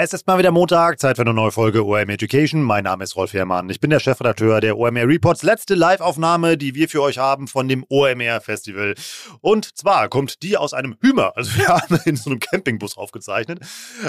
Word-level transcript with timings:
Es 0.00 0.12
ist 0.12 0.28
mal 0.28 0.38
wieder 0.38 0.52
Montag, 0.52 1.00
Zeit 1.00 1.16
für 1.16 1.22
eine 1.22 1.34
neue 1.34 1.50
Folge 1.50 1.84
OMR 1.84 2.08
Education. 2.08 2.62
Mein 2.62 2.84
Name 2.84 3.02
ist 3.02 3.16
Rolf 3.16 3.32
Herrmann. 3.32 3.68
Ich 3.68 3.80
bin 3.80 3.90
der 3.90 3.98
Chefredakteur 3.98 4.60
der 4.60 4.78
OMR 4.78 5.08
Reports. 5.08 5.42
Letzte 5.42 5.74
Live-Aufnahme, 5.74 6.56
die 6.56 6.76
wir 6.76 6.88
für 6.88 7.02
euch 7.02 7.18
haben 7.18 7.48
von 7.48 7.66
dem 7.66 7.84
OMR 7.88 8.40
Festival. 8.40 8.94
Und 9.40 9.76
zwar 9.76 10.08
kommt 10.08 10.44
die 10.44 10.56
aus 10.56 10.72
einem 10.72 10.94
Hümer. 11.00 11.32
Also 11.36 11.58
wir 11.58 11.66
haben 11.66 11.98
in 12.04 12.14
so 12.14 12.30
einem 12.30 12.38
Campingbus 12.38 12.96
aufgezeichnet. 12.96 13.58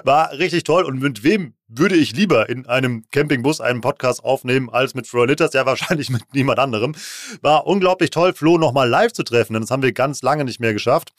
War 0.04 0.32
richtig 0.34 0.64
toll. 0.64 0.84
Und 0.84 1.02
mit 1.02 1.24
wem 1.24 1.56
würde 1.68 1.96
ich 1.96 2.16
lieber 2.16 2.50
in 2.50 2.68
einem 2.68 3.06
Campingbus 3.10 3.60
einen 3.60 3.82
Podcast 3.82 4.24
aufnehmen 4.24 4.70
als 4.70 4.94
mit 4.94 5.08
Flo 5.08 5.26
Litters? 5.26 5.54
Ja, 5.54 5.66
wahrscheinlich 5.66 6.12
mit 6.12 6.22
niemand 6.36 6.60
anderem. 6.60 6.94
War 7.42 7.66
unglaublich 7.66 8.12
toll, 8.12 8.34
Flo 8.34 8.60
nochmal 8.60 8.88
live 8.88 9.12
zu 9.12 9.24
treffen, 9.24 9.54
denn 9.54 9.64
das 9.64 9.72
haben 9.72 9.82
wir 9.82 9.92
ganz 9.92 10.22
lange 10.22 10.46
nicht 10.46 10.60
mehr 10.60 10.74
geschafft. 10.74 11.14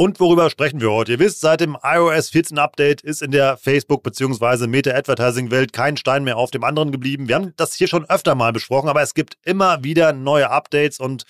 Und 0.00 0.20
worüber 0.20 0.48
sprechen 0.48 0.80
wir 0.80 0.92
heute? 0.92 1.10
Ihr 1.10 1.18
wisst, 1.18 1.40
seit 1.40 1.60
dem 1.60 1.76
iOS 1.82 2.30
14 2.30 2.56
Update 2.56 3.00
ist 3.00 3.20
in 3.20 3.32
der 3.32 3.56
Facebook- 3.56 4.04
bzw. 4.04 4.68
Meta-Advertising-Welt 4.68 5.72
kein 5.72 5.96
Stein 5.96 6.22
mehr 6.22 6.36
auf 6.36 6.52
dem 6.52 6.62
anderen 6.62 6.92
geblieben. 6.92 7.26
Wir 7.26 7.34
haben 7.34 7.52
das 7.56 7.74
hier 7.74 7.88
schon 7.88 8.08
öfter 8.08 8.36
mal 8.36 8.52
besprochen, 8.52 8.88
aber 8.88 9.02
es 9.02 9.12
gibt 9.12 9.38
immer 9.42 9.82
wieder 9.82 10.12
neue 10.12 10.50
Updates 10.50 11.00
und 11.00 11.24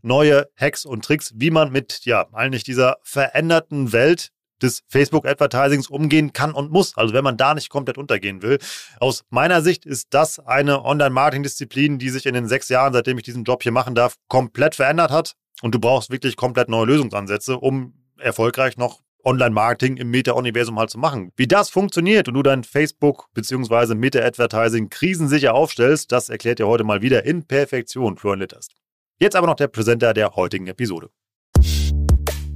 neue 0.00 0.48
Hacks 0.56 0.86
und 0.86 1.04
Tricks, 1.04 1.34
wie 1.36 1.50
man 1.50 1.70
mit, 1.70 2.06
ja, 2.06 2.26
eigentlich 2.32 2.64
dieser 2.64 2.96
veränderten 3.02 3.92
Welt 3.92 4.30
des 4.62 4.84
Facebook-Advertisings 4.88 5.88
umgehen 5.88 6.32
kann 6.32 6.54
und 6.54 6.72
muss. 6.72 6.96
Also 6.96 7.12
wenn 7.12 7.24
man 7.24 7.36
da 7.36 7.52
nicht 7.52 7.68
komplett 7.68 7.98
untergehen 7.98 8.40
will. 8.40 8.58
Aus 9.00 9.26
meiner 9.28 9.60
Sicht 9.60 9.84
ist 9.84 10.14
das 10.14 10.38
eine 10.38 10.82
Online-Marketing-Disziplin, 10.82 11.98
die 11.98 12.08
sich 12.08 12.24
in 12.24 12.32
den 12.32 12.48
sechs 12.48 12.70
Jahren, 12.70 12.94
seitdem 12.94 13.18
ich 13.18 13.24
diesen 13.24 13.44
Job 13.44 13.62
hier 13.62 13.72
machen 13.72 13.94
darf, 13.94 14.14
komplett 14.28 14.76
verändert 14.76 15.10
hat. 15.10 15.34
Und 15.60 15.74
du 15.74 15.78
brauchst 15.78 16.08
wirklich 16.08 16.36
komplett 16.36 16.70
neue 16.70 16.86
Lösungsansätze, 16.86 17.58
um 17.58 17.92
erfolgreich 18.18 18.76
noch 18.76 19.00
Online-Marketing 19.24 19.96
im 19.96 20.10
Meta-Universum 20.10 20.78
halt 20.78 20.90
zu 20.90 20.98
machen. 20.98 21.32
Wie 21.36 21.46
das 21.46 21.70
funktioniert 21.70 22.28
und 22.28 22.34
du 22.34 22.42
dein 22.42 22.62
Facebook- 22.62 23.28
bzw. 23.34 23.94
Meta-Advertising 23.94 24.90
krisensicher 24.90 25.54
aufstellst, 25.54 26.12
das 26.12 26.28
erklärt 26.28 26.58
dir 26.58 26.66
heute 26.66 26.84
mal 26.84 27.02
wieder 27.02 27.24
in 27.24 27.46
Perfektion 27.46 28.16
Florian 28.16 28.40
Litterst. 28.40 28.74
Jetzt 29.18 29.36
aber 29.36 29.46
noch 29.46 29.56
der 29.56 29.68
Präsenter 29.68 30.12
der 30.12 30.36
heutigen 30.36 30.66
Episode. 30.66 31.08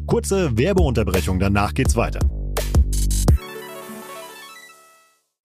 Kurze 0.06 0.56
Werbeunterbrechung, 0.56 1.38
danach 1.38 1.74
geht's 1.74 1.96
weiter. 1.96 2.20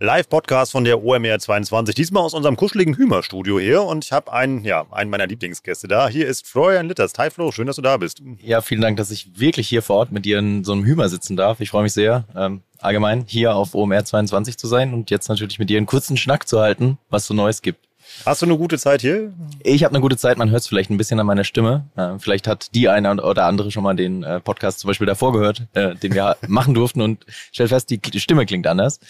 Live-Podcast 0.00 0.70
von 0.70 0.84
der 0.84 1.02
OMR 1.02 1.40
22. 1.40 1.92
Diesmal 1.92 2.22
aus 2.22 2.32
unserem 2.32 2.54
kuscheligen 2.54 2.96
Hümer-Studio 2.96 3.58
hier. 3.58 3.82
Und 3.82 4.04
ich 4.04 4.12
habe 4.12 4.32
einen, 4.32 4.62
ja, 4.62 4.86
einen 4.92 5.10
meiner 5.10 5.26
Lieblingsgäste 5.26 5.88
da. 5.88 6.06
Hier 6.06 6.28
ist 6.28 6.46
Florian 6.46 6.86
Litters. 6.86 7.14
Hi 7.18 7.30
Flo, 7.30 7.50
schön, 7.50 7.66
dass 7.66 7.74
du 7.74 7.82
da 7.82 7.96
bist. 7.96 8.22
Ja, 8.40 8.60
vielen 8.60 8.80
Dank, 8.80 8.96
dass 8.96 9.10
ich 9.10 9.40
wirklich 9.40 9.66
hier 9.66 9.82
vor 9.82 9.96
Ort 9.96 10.12
mit 10.12 10.24
dir 10.24 10.38
in 10.38 10.62
so 10.62 10.70
einem 10.70 10.84
Hümer 10.84 11.08
sitzen 11.08 11.36
darf. 11.36 11.58
Ich 11.58 11.70
freue 11.70 11.82
mich 11.82 11.94
sehr, 11.94 12.22
ähm, 12.36 12.62
allgemein 12.78 13.24
hier 13.26 13.56
auf 13.56 13.74
OMR 13.74 14.04
22 14.04 14.56
zu 14.56 14.68
sein 14.68 14.94
und 14.94 15.10
jetzt 15.10 15.28
natürlich 15.28 15.58
mit 15.58 15.68
dir 15.68 15.78
einen 15.78 15.86
kurzen 15.86 16.16
Schnack 16.16 16.46
zu 16.46 16.60
halten, 16.60 16.98
was 17.10 17.26
so 17.26 17.34
Neues 17.34 17.60
gibt. 17.60 17.88
Hast 18.24 18.40
du 18.40 18.46
eine 18.46 18.56
gute 18.56 18.78
Zeit 18.78 19.00
hier? 19.00 19.32
Ich 19.64 19.82
habe 19.82 19.94
eine 19.94 20.00
gute 20.00 20.16
Zeit, 20.16 20.38
man 20.38 20.50
hört 20.50 20.60
es 20.60 20.68
vielleicht 20.68 20.90
ein 20.90 20.96
bisschen 20.96 21.18
an 21.18 21.26
meiner 21.26 21.44
Stimme. 21.44 21.88
Äh, 21.96 22.20
vielleicht 22.20 22.46
hat 22.46 22.72
die 22.72 22.88
eine 22.88 23.20
oder 23.20 23.46
andere 23.46 23.72
schon 23.72 23.82
mal 23.82 23.96
den 23.96 24.22
äh, 24.22 24.38
Podcast 24.38 24.78
zum 24.78 24.88
Beispiel 24.88 25.08
davor 25.08 25.32
gehört, 25.32 25.66
äh, 25.74 25.96
den 25.96 26.14
wir 26.14 26.36
machen 26.46 26.74
durften 26.74 27.02
und 27.02 27.26
stellt 27.50 27.70
fest, 27.70 27.90
die, 27.90 27.98
die 27.98 28.20
Stimme 28.20 28.46
klingt 28.46 28.68
anders 28.68 29.00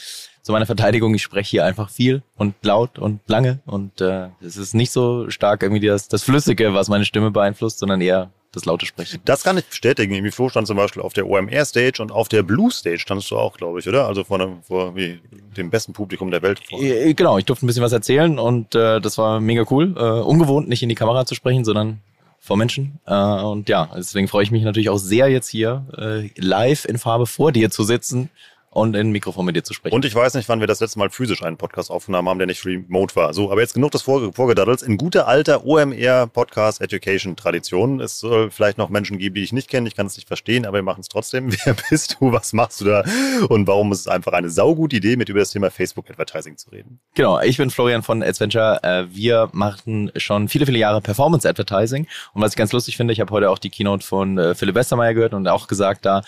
zu 0.48 0.52
meiner 0.52 0.64
Verteidigung, 0.64 1.14
ich 1.14 1.20
spreche 1.20 1.50
hier 1.50 1.64
einfach 1.66 1.90
viel 1.90 2.22
und 2.34 2.54
laut 2.62 2.98
und 2.98 3.20
lange 3.26 3.60
und 3.66 4.00
äh, 4.00 4.28
es 4.40 4.56
ist 4.56 4.74
nicht 4.74 4.90
so 4.90 5.28
stark 5.28 5.62
irgendwie 5.62 5.86
das, 5.86 6.08
das 6.08 6.22
Flüssige, 6.22 6.72
was 6.72 6.88
meine 6.88 7.04
Stimme 7.04 7.30
beeinflusst, 7.30 7.80
sondern 7.80 8.00
eher 8.00 8.30
das 8.52 8.64
laute 8.64 8.86
Sprechen. 8.86 9.20
Das 9.26 9.42
kann 9.42 9.58
ich 9.58 9.66
bestätigen. 9.66 10.14
Irgendwie 10.14 10.30
Flo 10.30 10.48
stand 10.48 10.66
zum 10.66 10.78
Beispiel 10.78 11.02
auf 11.02 11.12
der 11.12 11.26
OMR-Stage 11.26 12.00
und 12.00 12.12
auf 12.12 12.30
der 12.30 12.42
Blue-Stage 12.42 12.98
standst 12.98 13.30
du 13.30 13.36
auch, 13.36 13.58
glaube 13.58 13.80
ich, 13.80 13.86
oder? 13.86 14.06
Also 14.06 14.24
vor, 14.24 14.40
einem, 14.40 14.62
vor 14.62 14.96
wie, 14.96 15.20
dem 15.54 15.68
besten 15.68 15.92
Publikum 15.92 16.30
der 16.30 16.40
Welt. 16.40 16.62
Äh, 16.70 17.12
genau, 17.12 17.36
ich 17.36 17.44
durfte 17.44 17.66
ein 17.66 17.68
bisschen 17.68 17.82
was 17.82 17.92
erzählen 17.92 18.38
und 18.38 18.74
äh, 18.74 19.02
das 19.02 19.18
war 19.18 19.40
mega 19.40 19.66
cool. 19.70 19.94
Äh, 19.98 20.00
ungewohnt, 20.00 20.66
nicht 20.66 20.82
in 20.82 20.88
die 20.88 20.94
Kamera 20.94 21.26
zu 21.26 21.34
sprechen, 21.34 21.66
sondern 21.66 22.00
vor 22.38 22.56
Menschen. 22.56 23.00
Äh, 23.04 23.12
und 23.12 23.68
ja, 23.68 23.90
deswegen 23.94 24.28
freue 24.28 24.44
ich 24.44 24.50
mich 24.50 24.62
natürlich 24.62 24.88
auch 24.88 24.96
sehr, 24.96 25.28
jetzt 25.28 25.50
hier 25.50 25.84
äh, 25.98 26.30
live 26.40 26.86
in 26.86 26.96
Farbe 26.96 27.26
vor 27.26 27.52
dir 27.52 27.70
zu 27.70 27.82
sitzen 27.82 28.30
und 28.78 28.94
in 28.94 29.08
ein 29.08 29.10
Mikrofon 29.12 29.44
mit 29.44 29.56
dir 29.56 29.62
zu 29.62 29.74
sprechen. 29.74 29.94
Und 29.94 30.04
ich 30.04 30.14
weiß 30.14 30.34
nicht, 30.34 30.48
wann 30.48 30.60
wir 30.60 30.66
das 30.66 30.80
letzte 30.80 30.98
Mal 30.98 31.10
physisch 31.10 31.42
einen 31.42 31.56
Podcast 31.56 31.90
aufgenommen 31.90 32.28
haben, 32.28 32.38
der 32.38 32.46
nicht 32.46 32.64
remote 32.64 33.14
war. 33.16 33.34
So, 33.34 33.50
aber 33.50 33.60
jetzt 33.60 33.74
genug 33.74 33.90
des 33.90 34.02
Vorgedaddels. 34.02 34.82
In 34.82 34.96
guter 34.96 35.28
alter 35.28 35.64
OMR 35.64 36.26
Podcast 36.26 36.80
Education 36.80 37.36
Tradition. 37.36 38.00
Es 38.00 38.18
soll 38.18 38.50
vielleicht 38.50 38.78
noch 38.78 38.88
Menschen 38.88 39.18
geben, 39.18 39.34
die 39.34 39.42
ich 39.42 39.52
nicht 39.52 39.68
kenne. 39.68 39.88
Ich 39.88 39.96
kann 39.96 40.06
es 40.06 40.16
nicht 40.16 40.28
verstehen, 40.28 40.66
aber 40.66 40.78
wir 40.78 40.82
machen 40.82 41.00
es 41.00 41.08
trotzdem. 41.08 41.50
Wer 41.64 41.74
bist 41.90 42.16
du? 42.18 42.32
Was 42.32 42.52
machst 42.52 42.80
du 42.80 42.84
da? 42.84 43.04
Und 43.48 43.66
warum 43.66 43.92
ist 43.92 44.00
es 44.00 44.08
einfach 44.08 44.32
eine 44.32 44.50
saugute 44.50 44.96
Idee, 44.96 45.16
mit 45.16 45.28
über 45.28 45.40
das 45.40 45.50
Thema 45.50 45.70
Facebook 45.70 46.10
Advertising 46.10 46.56
zu 46.56 46.70
reden? 46.70 47.00
Genau. 47.14 47.40
Ich 47.40 47.56
bin 47.56 47.70
Florian 47.70 48.02
von 48.02 48.22
Adventure. 48.22 48.80
Äh, 48.82 49.04
wir 49.14 49.48
machen 49.52 50.12
schon 50.16 50.48
viele, 50.48 50.66
viele 50.66 50.78
Jahre 50.78 51.00
Performance 51.00 51.48
Advertising. 51.48 52.06
Und 52.34 52.42
was 52.42 52.52
ich 52.52 52.56
ganz 52.56 52.72
lustig 52.72 52.96
finde, 52.96 53.12
ich 53.12 53.20
habe 53.20 53.32
heute 53.32 53.50
auch 53.50 53.58
die 53.58 53.70
Keynote 53.70 54.06
von 54.06 54.38
äh, 54.38 54.54
Philipp 54.54 54.74
Westermeier 54.74 55.14
gehört 55.14 55.34
und 55.34 55.48
auch 55.48 55.66
gesagt 55.66 56.06
da, 56.06 56.22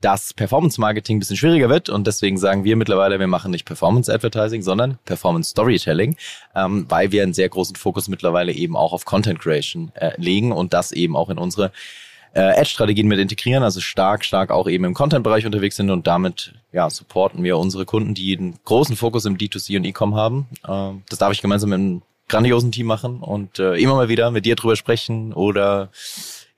dass 0.00 0.32
Performance 0.34 0.80
Marketing 0.80 1.16
ein 1.16 1.20
bisschen 1.20 1.36
schwieriger 1.36 1.68
wird 1.68 1.88
und 1.96 2.06
deswegen 2.06 2.38
sagen 2.38 2.62
wir 2.62 2.76
mittlerweile, 2.76 3.18
wir 3.18 3.26
machen 3.26 3.50
nicht 3.50 3.64
Performance 3.64 4.12
Advertising, 4.12 4.62
sondern 4.62 4.98
Performance 5.04 5.50
Storytelling, 5.50 6.16
ähm, 6.54 6.86
weil 6.88 7.10
wir 7.10 7.24
einen 7.24 7.34
sehr 7.34 7.48
großen 7.48 7.74
Fokus 7.74 8.06
mittlerweile 8.06 8.52
eben 8.52 8.76
auch 8.76 8.92
auf 8.92 9.04
Content 9.04 9.40
Creation 9.40 9.90
äh, 9.94 10.12
legen 10.16 10.52
und 10.52 10.72
das 10.72 10.92
eben 10.92 11.16
auch 11.16 11.30
in 11.30 11.38
unsere 11.38 11.72
äh, 12.34 12.60
Ad-Strategien 12.60 13.08
mit 13.08 13.18
integrieren, 13.18 13.62
also 13.62 13.80
stark, 13.80 14.24
stark 14.24 14.50
auch 14.50 14.68
eben 14.68 14.84
im 14.84 14.94
Content-Bereich 14.94 15.46
unterwegs 15.46 15.76
sind 15.76 15.90
und 15.90 16.06
damit 16.06 16.52
ja, 16.70 16.88
supporten 16.90 17.42
wir 17.42 17.56
unsere 17.56 17.86
Kunden, 17.86 18.12
die 18.12 18.36
einen 18.36 18.58
großen 18.64 18.94
Fokus 18.94 19.24
im 19.24 19.38
D2C 19.38 19.78
und 19.78 19.84
E-Com 19.84 20.14
haben. 20.14 20.46
Ähm, 20.68 21.02
das 21.08 21.18
darf 21.18 21.32
ich 21.32 21.40
gemeinsam 21.40 21.70
mit 21.70 21.78
einem 21.78 22.02
grandiosen 22.28 22.72
Team 22.72 22.86
machen 22.86 23.20
und 23.20 23.58
äh, 23.58 23.76
immer 23.76 23.94
mal 23.94 24.08
wieder 24.08 24.30
mit 24.30 24.44
dir 24.44 24.56
drüber 24.56 24.76
sprechen 24.76 25.32
oder 25.32 25.90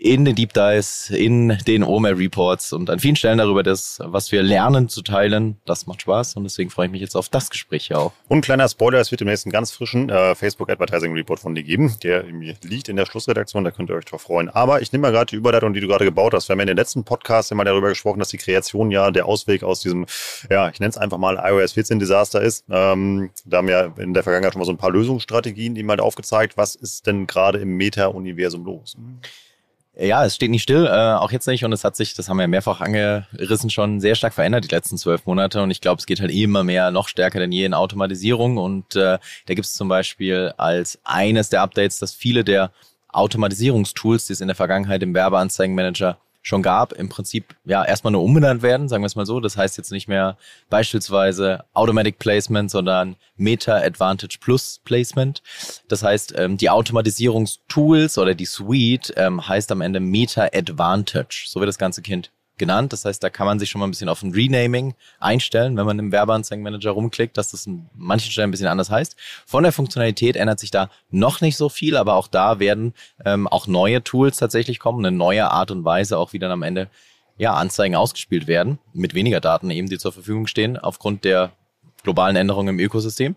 in 0.00 0.24
den 0.24 0.36
Deep 0.36 0.52
Dives, 0.52 1.10
in 1.10 1.58
den 1.66 1.82
OMR 1.82 2.16
Reports 2.16 2.72
und 2.72 2.88
an 2.88 3.00
vielen 3.00 3.16
Stellen 3.16 3.38
darüber 3.38 3.64
das, 3.64 3.98
was 4.04 4.30
wir 4.30 4.44
lernen, 4.44 4.88
zu 4.88 5.02
teilen. 5.02 5.56
Das 5.64 5.88
macht 5.88 6.02
Spaß 6.02 6.36
und 6.36 6.44
deswegen 6.44 6.70
freue 6.70 6.86
ich 6.86 6.92
mich 6.92 7.00
jetzt 7.00 7.16
auf 7.16 7.28
das 7.28 7.50
Gespräch 7.50 7.92
auch. 7.92 8.12
Und 8.28 8.42
kleiner 8.42 8.68
Spoiler, 8.68 9.00
es 9.00 9.10
wird 9.10 9.20
demnächst 9.20 9.44
einen 9.44 9.52
ganz 9.52 9.72
frischen 9.72 10.08
äh, 10.08 10.36
Facebook 10.36 10.70
Advertising 10.70 11.12
Report 11.14 11.40
von 11.40 11.56
dir 11.56 11.64
geben. 11.64 11.96
Der 12.04 12.22
liegt 12.62 12.88
in 12.88 12.94
der 12.94 13.06
Schlussredaktion, 13.06 13.64
da 13.64 13.72
könnt 13.72 13.90
ihr 13.90 13.96
euch 13.96 14.04
drauf 14.04 14.22
freuen. 14.22 14.48
Aber 14.48 14.80
ich 14.82 14.92
nehme 14.92 15.02
mal 15.02 15.10
gerade 15.10 15.30
die 15.30 15.36
Überleitung, 15.36 15.74
die 15.74 15.80
du 15.80 15.88
gerade 15.88 16.04
gebaut 16.04 16.32
hast. 16.32 16.48
Wir 16.48 16.52
haben 16.52 16.60
ja 16.60 16.62
in 16.62 16.68
den 16.68 16.76
letzten 16.76 17.02
Podcast 17.02 17.50
immer 17.50 17.64
darüber 17.64 17.88
gesprochen, 17.88 18.20
dass 18.20 18.28
die 18.28 18.38
Kreation 18.38 18.92
ja 18.92 19.10
der 19.10 19.26
Ausweg 19.26 19.64
aus 19.64 19.80
diesem, 19.80 20.06
ja, 20.48 20.68
ich 20.68 20.78
nenne 20.78 20.90
es 20.90 20.96
einfach 20.96 21.18
mal 21.18 21.40
iOS 21.42 21.72
14 21.72 21.98
Desaster 21.98 22.40
ist. 22.40 22.64
Ähm, 22.70 23.30
da 23.44 23.56
haben 23.56 23.66
wir 23.66 23.94
in 23.98 24.14
der 24.14 24.22
Vergangenheit 24.22 24.52
schon 24.52 24.60
mal 24.60 24.66
so 24.66 24.72
ein 24.72 24.78
paar 24.78 24.92
Lösungsstrategien 24.92 25.74
die 25.74 25.82
mal 25.82 25.98
aufgezeigt. 25.98 26.56
Was 26.56 26.76
ist 26.76 27.06
denn 27.08 27.26
gerade 27.26 27.58
im 27.58 27.76
Meta-Universum 27.76 28.64
los? 28.64 28.96
Ja, 30.00 30.24
es 30.24 30.36
steht 30.36 30.52
nicht 30.52 30.62
still, 30.62 30.86
äh, 30.86 31.14
auch 31.16 31.32
jetzt 31.32 31.48
nicht. 31.48 31.64
Und 31.64 31.72
es 31.72 31.82
hat 31.82 31.96
sich, 31.96 32.14
das 32.14 32.28
haben 32.28 32.38
wir 32.38 32.46
mehrfach 32.46 32.80
angerissen, 32.80 33.68
schon 33.68 33.98
sehr 33.98 34.14
stark 34.14 34.32
verändert 34.32 34.64
die 34.64 34.74
letzten 34.74 34.96
zwölf 34.96 35.26
Monate. 35.26 35.60
Und 35.60 35.72
ich 35.72 35.80
glaube, 35.80 35.98
es 35.98 36.06
geht 36.06 36.20
halt 36.20 36.30
immer 36.30 36.62
mehr, 36.62 36.92
noch 36.92 37.08
stärker 37.08 37.40
denn 37.40 37.50
je 37.50 37.64
in 37.64 37.74
Automatisierung. 37.74 38.58
Und 38.58 38.94
äh, 38.94 39.18
da 39.46 39.54
gibt 39.54 39.66
es 39.66 39.72
zum 39.72 39.88
Beispiel 39.88 40.54
als 40.56 41.00
eines 41.02 41.48
der 41.48 41.62
Updates, 41.62 41.98
dass 41.98 42.14
viele 42.14 42.44
der 42.44 42.70
Automatisierungstools, 43.08 44.26
die 44.28 44.34
es 44.34 44.40
in 44.40 44.46
der 44.46 44.54
Vergangenheit 44.54 45.02
im 45.02 45.14
Werbeanzeigenmanager 45.14 46.18
schon 46.42 46.62
gab, 46.62 46.92
im 46.92 47.08
Prinzip 47.08 47.54
ja 47.64 47.84
erstmal 47.84 48.12
nur 48.12 48.22
umbenannt 48.22 48.62
werden, 48.62 48.88
sagen 48.88 49.02
wir 49.02 49.06
es 49.06 49.16
mal 49.16 49.26
so. 49.26 49.40
Das 49.40 49.56
heißt 49.56 49.76
jetzt 49.76 49.92
nicht 49.92 50.08
mehr 50.08 50.36
beispielsweise 50.70 51.64
Automatic 51.74 52.18
Placement, 52.18 52.70
sondern 52.70 53.16
Meta 53.36 53.76
Advantage 53.76 54.38
Plus 54.40 54.80
Placement. 54.84 55.42
Das 55.88 56.02
heißt, 56.02 56.34
ähm, 56.36 56.56
die 56.56 56.70
Automatisierungstools 56.70 58.18
oder 58.18 58.34
die 58.34 58.46
Suite 58.46 59.12
ähm, 59.16 59.46
heißt 59.46 59.70
am 59.72 59.80
Ende 59.80 60.00
Meta 60.00 60.48
Advantage. 60.52 61.46
So 61.48 61.60
wird 61.60 61.68
das 61.68 61.78
ganze 61.78 62.02
Kind 62.02 62.30
genannt. 62.58 62.92
Das 62.92 63.04
heißt, 63.04 63.22
da 63.22 63.30
kann 63.30 63.46
man 63.46 63.58
sich 63.58 63.70
schon 63.70 63.80
mal 63.80 63.86
ein 63.86 63.90
bisschen 63.90 64.08
auf 64.08 64.22
ein 64.22 64.32
Renaming 64.32 64.94
einstellen, 65.20 65.76
wenn 65.76 65.86
man 65.86 65.98
im 65.98 66.12
Werbeanzeigenmanager 66.12 66.90
rumklickt, 66.90 67.36
dass 67.36 67.50
das 67.50 67.66
an 67.66 67.88
manchen 67.94 68.30
Stellen 68.30 68.48
ein 68.48 68.50
bisschen 68.50 68.66
anders 68.66 68.90
heißt. 68.90 69.16
Von 69.46 69.62
der 69.62 69.72
Funktionalität 69.72 70.36
ändert 70.36 70.60
sich 70.60 70.70
da 70.70 70.90
noch 71.10 71.40
nicht 71.40 71.56
so 71.56 71.68
viel, 71.68 71.96
aber 71.96 72.14
auch 72.14 72.28
da 72.28 72.58
werden 72.58 72.94
ähm, 73.24 73.46
auch 73.46 73.66
neue 73.66 74.02
Tools 74.02 74.36
tatsächlich 74.36 74.78
kommen, 74.78 75.04
eine 75.04 75.16
neue 75.16 75.50
Art 75.50 75.70
und 75.70 75.84
Weise, 75.84 76.18
auch 76.18 76.32
wie 76.32 76.38
dann 76.38 76.50
am 76.50 76.62
Ende 76.62 76.88
ja, 77.38 77.54
Anzeigen 77.54 77.94
ausgespielt 77.94 78.46
werden, 78.46 78.78
mit 78.92 79.14
weniger 79.14 79.40
Daten 79.40 79.70
eben, 79.70 79.88
die 79.88 79.98
zur 79.98 80.12
Verfügung 80.12 80.46
stehen, 80.46 80.76
aufgrund 80.76 81.24
der 81.24 81.52
globalen 82.02 82.36
Änderungen 82.36 82.78
im 82.78 82.84
Ökosystem. 82.84 83.36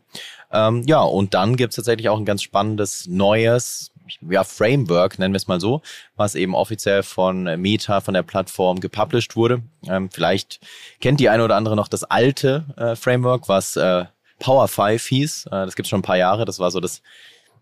Ähm, 0.51 0.83
ja, 0.87 1.01
und 1.01 1.33
dann 1.33 1.55
gibt's 1.55 1.75
tatsächlich 1.75 2.09
auch 2.09 2.17
ein 2.17 2.25
ganz 2.25 2.43
spannendes 2.43 3.07
neues 3.07 3.90
ja, 4.29 4.43
Framework, 4.43 5.19
nennen 5.19 5.33
wir 5.33 5.37
es 5.37 5.47
mal 5.47 5.59
so, 5.59 5.81
was 6.15 6.35
eben 6.35 6.55
offiziell 6.55 7.03
von 7.03 7.43
Meta, 7.59 8.01
von 8.01 8.13
der 8.13 8.23
Plattform 8.23 8.79
gepublished 8.79 9.35
wurde. 9.35 9.61
Ähm, 9.87 10.09
vielleicht 10.11 10.59
kennt 10.99 11.19
die 11.19 11.29
eine 11.29 11.43
oder 11.43 11.55
andere 11.55 11.75
noch 11.75 11.87
das 11.87 12.03
alte 12.03 12.65
äh, 12.77 12.95
Framework, 12.95 13.47
was 13.47 13.75
äh, 13.75 14.05
Power 14.39 14.67
5 14.67 15.05
hieß. 15.05 15.45
Äh, 15.47 15.49
das 15.49 15.75
gibt 15.75 15.85
es 15.85 15.89
schon 15.89 15.99
ein 15.99 16.03
paar 16.03 16.17
Jahre. 16.17 16.45
Das 16.45 16.59
war 16.59 16.71
so 16.71 16.79
das, 16.79 17.01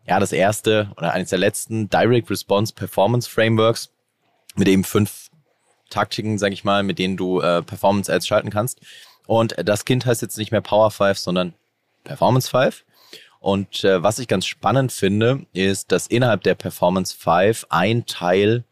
ja, 0.08 0.20
das 0.20 0.32
erste 0.32 0.92
oder 0.98 1.14
eines 1.14 1.30
der 1.30 1.40
letzten 1.40 1.90
Direct 1.90 2.30
Response 2.30 2.74
Performance 2.74 3.30
Frameworks 3.30 3.92
mit 4.56 4.68
eben 4.68 4.84
fünf 4.84 5.30
Taktiken, 5.90 6.38
sag 6.38 6.54
ich 6.54 6.64
mal, 6.64 6.84
mit 6.84 7.00
denen 7.00 7.18
du 7.18 7.42
äh, 7.42 7.62
Performance 7.62 8.12
Ads 8.12 8.28
schalten 8.28 8.50
kannst. 8.50 8.80
Und 9.28 9.56
das 9.64 9.86
Kind 9.86 10.06
heißt 10.06 10.22
jetzt 10.22 10.38
nicht 10.38 10.52
mehr 10.52 10.62
Power 10.62 10.90
5, 10.90 11.18
sondern 11.18 11.54
Performance 12.04 12.50
5. 12.50 12.84
Und 13.40 13.84
äh, 13.84 14.04
was 14.04 14.20
ich 14.20 14.28
ganz 14.28 14.46
spannend 14.46 14.92
finde, 14.92 15.46
ist, 15.54 15.92
dass 15.92 16.08
innerhalb 16.08 16.44
der 16.44 16.56
Performance 16.56 17.16
5 17.18 17.68
ein 17.70 18.06
Teil, 18.06 18.64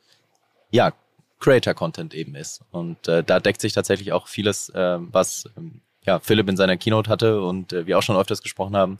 ja, 0.71 0.91
Creator-Content 1.39 2.13
eben 2.13 2.35
ist. 2.35 2.61
Und 2.71 3.07
äh, 3.07 3.23
da 3.23 3.39
deckt 3.39 3.61
sich 3.61 3.73
tatsächlich 3.73 4.11
auch 4.11 4.27
vieles, 4.27 4.69
äh, 4.69 4.97
was 4.99 5.45
ähm, 5.55 5.81
ja, 6.05 6.19
Philipp 6.19 6.49
in 6.49 6.57
seiner 6.57 6.77
Keynote 6.77 7.09
hatte 7.09 7.41
und 7.41 7.73
äh, 7.73 7.85
wir 7.85 7.97
auch 7.97 8.01
schon 8.01 8.17
öfters 8.17 8.41
gesprochen 8.41 8.75
haben. 8.75 8.99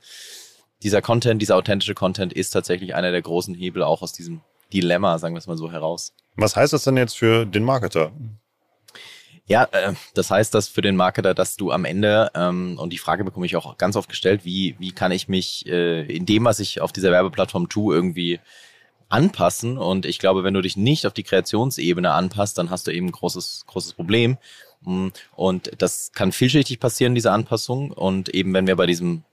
Dieser 0.83 1.01
Content, 1.01 1.41
dieser 1.41 1.55
authentische 1.55 1.95
Content 1.95 2.33
ist 2.33 2.51
tatsächlich 2.51 2.93
einer 2.93 3.11
der 3.11 3.21
großen 3.21 3.55
Hebel 3.55 3.81
auch 3.81 4.03
aus 4.03 4.13
diesem 4.13 4.41
Dilemma, 4.71 5.17
sagen 5.17 5.33
wir 5.33 5.39
es 5.39 5.47
mal 5.47 5.57
so, 5.57 5.71
heraus. 5.71 6.13
Was 6.35 6.55
heißt 6.55 6.73
das 6.73 6.83
denn 6.83 6.97
jetzt 6.97 7.17
für 7.17 7.45
den 7.45 7.63
Marketer? 7.63 8.11
Ja, 9.47 9.63
äh, 9.71 9.93
das 10.13 10.29
heißt, 10.29 10.53
dass 10.53 10.67
für 10.67 10.81
den 10.81 10.97
Marketer, 10.97 11.33
dass 11.33 11.55
du 11.55 11.71
am 11.71 11.85
Ende, 11.85 12.29
ähm, 12.35 12.77
und 12.77 12.91
die 12.91 12.97
Frage 12.97 13.23
bekomme 13.23 13.45
ich 13.45 13.55
auch 13.55 13.77
ganz 13.77 13.95
oft 13.95 14.09
gestellt, 14.09 14.43
wie, 14.43 14.75
wie 14.77 14.91
kann 14.91 15.11
ich 15.11 15.29
mich 15.29 15.65
äh, 15.67 16.01
in 16.03 16.25
dem, 16.25 16.43
was 16.45 16.59
ich 16.59 16.81
auf 16.81 16.91
dieser 16.91 17.11
Werbeplattform 17.11 17.69
tue, 17.69 17.95
irgendwie 17.95 18.39
anpassen? 19.09 19.77
Und 19.77 20.05
ich 20.05 20.19
glaube, 20.19 20.43
wenn 20.43 20.53
du 20.53 20.61
dich 20.61 20.75
nicht 20.75 21.07
auf 21.07 21.13
die 21.13 21.23
Kreationsebene 21.23 22.11
anpasst, 22.11 22.57
dann 22.57 22.69
hast 22.69 22.87
du 22.87 22.91
eben 22.91 23.07
ein 23.07 23.11
großes, 23.13 23.63
großes 23.67 23.93
Problem. 23.93 24.37
Mm, 24.81 25.07
und 25.35 25.71
das 25.77 26.11
kann 26.11 26.33
vielschichtig 26.33 26.81
passieren, 26.81 27.15
diese 27.15 27.31
Anpassung. 27.31 27.91
Und 27.91 28.27
eben, 28.29 28.53
wenn 28.53 28.67
wir 28.67 28.75
bei 28.75 28.85
diesem 28.85 29.23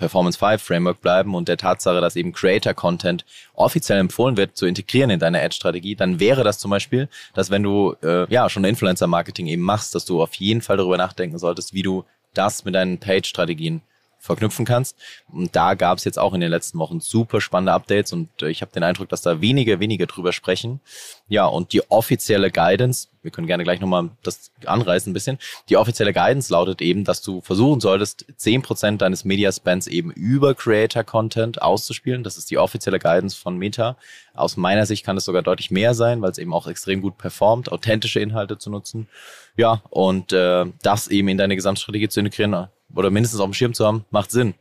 Performance 0.00 0.38
5 0.38 0.60
Framework 0.60 1.00
bleiben 1.00 1.34
und 1.34 1.46
der 1.46 1.56
Tatsache, 1.56 2.00
dass 2.00 2.16
eben 2.16 2.32
Creator 2.32 2.74
Content 2.74 3.24
offiziell 3.54 4.00
empfohlen 4.00 4.36
wird 4.36 4.56
zu 4.56 4.66
integrieren 4.66 5.10
in 5.10 5.20
deine 5.20 5.40
Ad-Strategie, 5.40 5.94
dann 5.94 6.18
wäre 6.18 6.42
das 6.42 6.58
zum 6.58 6.70
Beispiel, 6.70 7.08
dass 7.34 7.50
wenn 7.50 7.62
du 7.62 7.94
äh, 8.02 8.26
ja 8.32 8.48
schon 8.48 8.64
Influencer 8.64 9.06
Marketing 9.06 9.46
eben 9.46 9.62
machst, 9.62 9.94
dass 9.94 10.04
du 10.04 10.20
auf 10.22 10.34
jeden 10.34 10.62
Fall 10.62 10.78
darüber 10.78 10.96
nachdenken 10.96 11.38
solltest, 11.38 11.74
wie 11.74 11.82
du 11.82 12.04
das 12.34 12.64
mit 12.64 12.74
deinen 12.74 12.98
Page-Strategien 12.98 13.82
verknüpfen 14.20 14.66
kannst. 14.66 14.96
Und 15.32 15.56
da 15.56 15.74
gab 15.74 15.98
es 15.98 16.04
jetzt 16.04 16.18
auch 16.18 16.34
in 16.34 16.40
den 16.40 16.50
letzten 16.50 16.78
Wochen 16.78 17.00
super 17.00 17.40
spannende 17.40 17.72
Updates 17.72 18.12
und 18.12 18.28
äh, 18.42 18.50
ich 18.50 18.60
habe 18.60 18.70
den 18.70 18.82
Eindruck, 18.82 19.08
dass 19.08 19.22
da 19.22 19.40
wenige, 19.40 19.80
wenige 19.80 20.06
drüber 20.06 20.32
sprechen. 20.32 20.80
Ja, 21.28 21.46
und 21.46 21.72
die 21.72 21.90
offizielle 21.90 22.50
Guidance, 22.50 23.08
wir 23.22 23.30
können 23.30 23.46
gerne 23.46 23.64
gleich 23.64 23.80
nochmal 23.80 24.10
das 24.22 24.52
anreißen 24.66 25.10
ein 25.10 25.14
bisschen, 25.14 25.38
die 25.68 25.76
offizielle 25.78 26.12
Guidance 26.12 26.52
lautet 26.52 26.82
eben, 26.82 27.04
dass 27.04 27.22
du 27.22 27.40
versuchen 27.40 27.80
solltest, 27.80 28.26
zehn 28.36 28.60
Prozent 28.60 29.00
deines 29.00 29.24
Media 29.24 29.50
Spends 29.50 29.86
eben 29.86 30.10
über 30.12 30.54
Creator 30.54 31.02
Content 31.02 31.62
auszuspielen. 31.62 32.22
Das 32.22 32.36
ist 32.36 32.50
die 32.50 32.58
offizielle 32.58 32.98
Guidance 32.98 33.36
von 33.36 33.56
Meta. 33.56 33.96
Aus 34.34 34.56
meiner 34.56 34.84
Sicht 34.84 35.04
kann 35.04 35.16
es 35.16 35.24
sogar 35.24 35.42
deutlich 35.42 35.70
mehr 35.70 35.94
sein, 35.94 36.20
weil 36.20 36.30
es 36.30 36.38
eben 36.38 36.52
auch 36.52 36.66
extrem 36.66 37.00
gut 37.00 37.16
performt, 37.16 37.72
authentische 37.72 38.20
Inhalte 38.20 38.58
zu 38.58 38.70
nutzen. 38.70 39.08
Ja, 39.56 39.82
und 39.90 40.32
äh, 40.32 40.66
das 40.82 41.08
eben 41.08 41.28
in 41.28 41.38
deine 41.38 41.56
Gesamtstrategie 41.56 42.08
zu 42.08 42.20
integrieren, 42.20 42.68
oder 42.94 43.10
mindestens 43.10 43.40
auf 43.40 43.46
dem 43.46 43.54
Schirm 43.54 43.74
zu 43.74 43.86
haben, 43.86 44.04
macht 44.10 44.30
Sinn. 44.30 44.54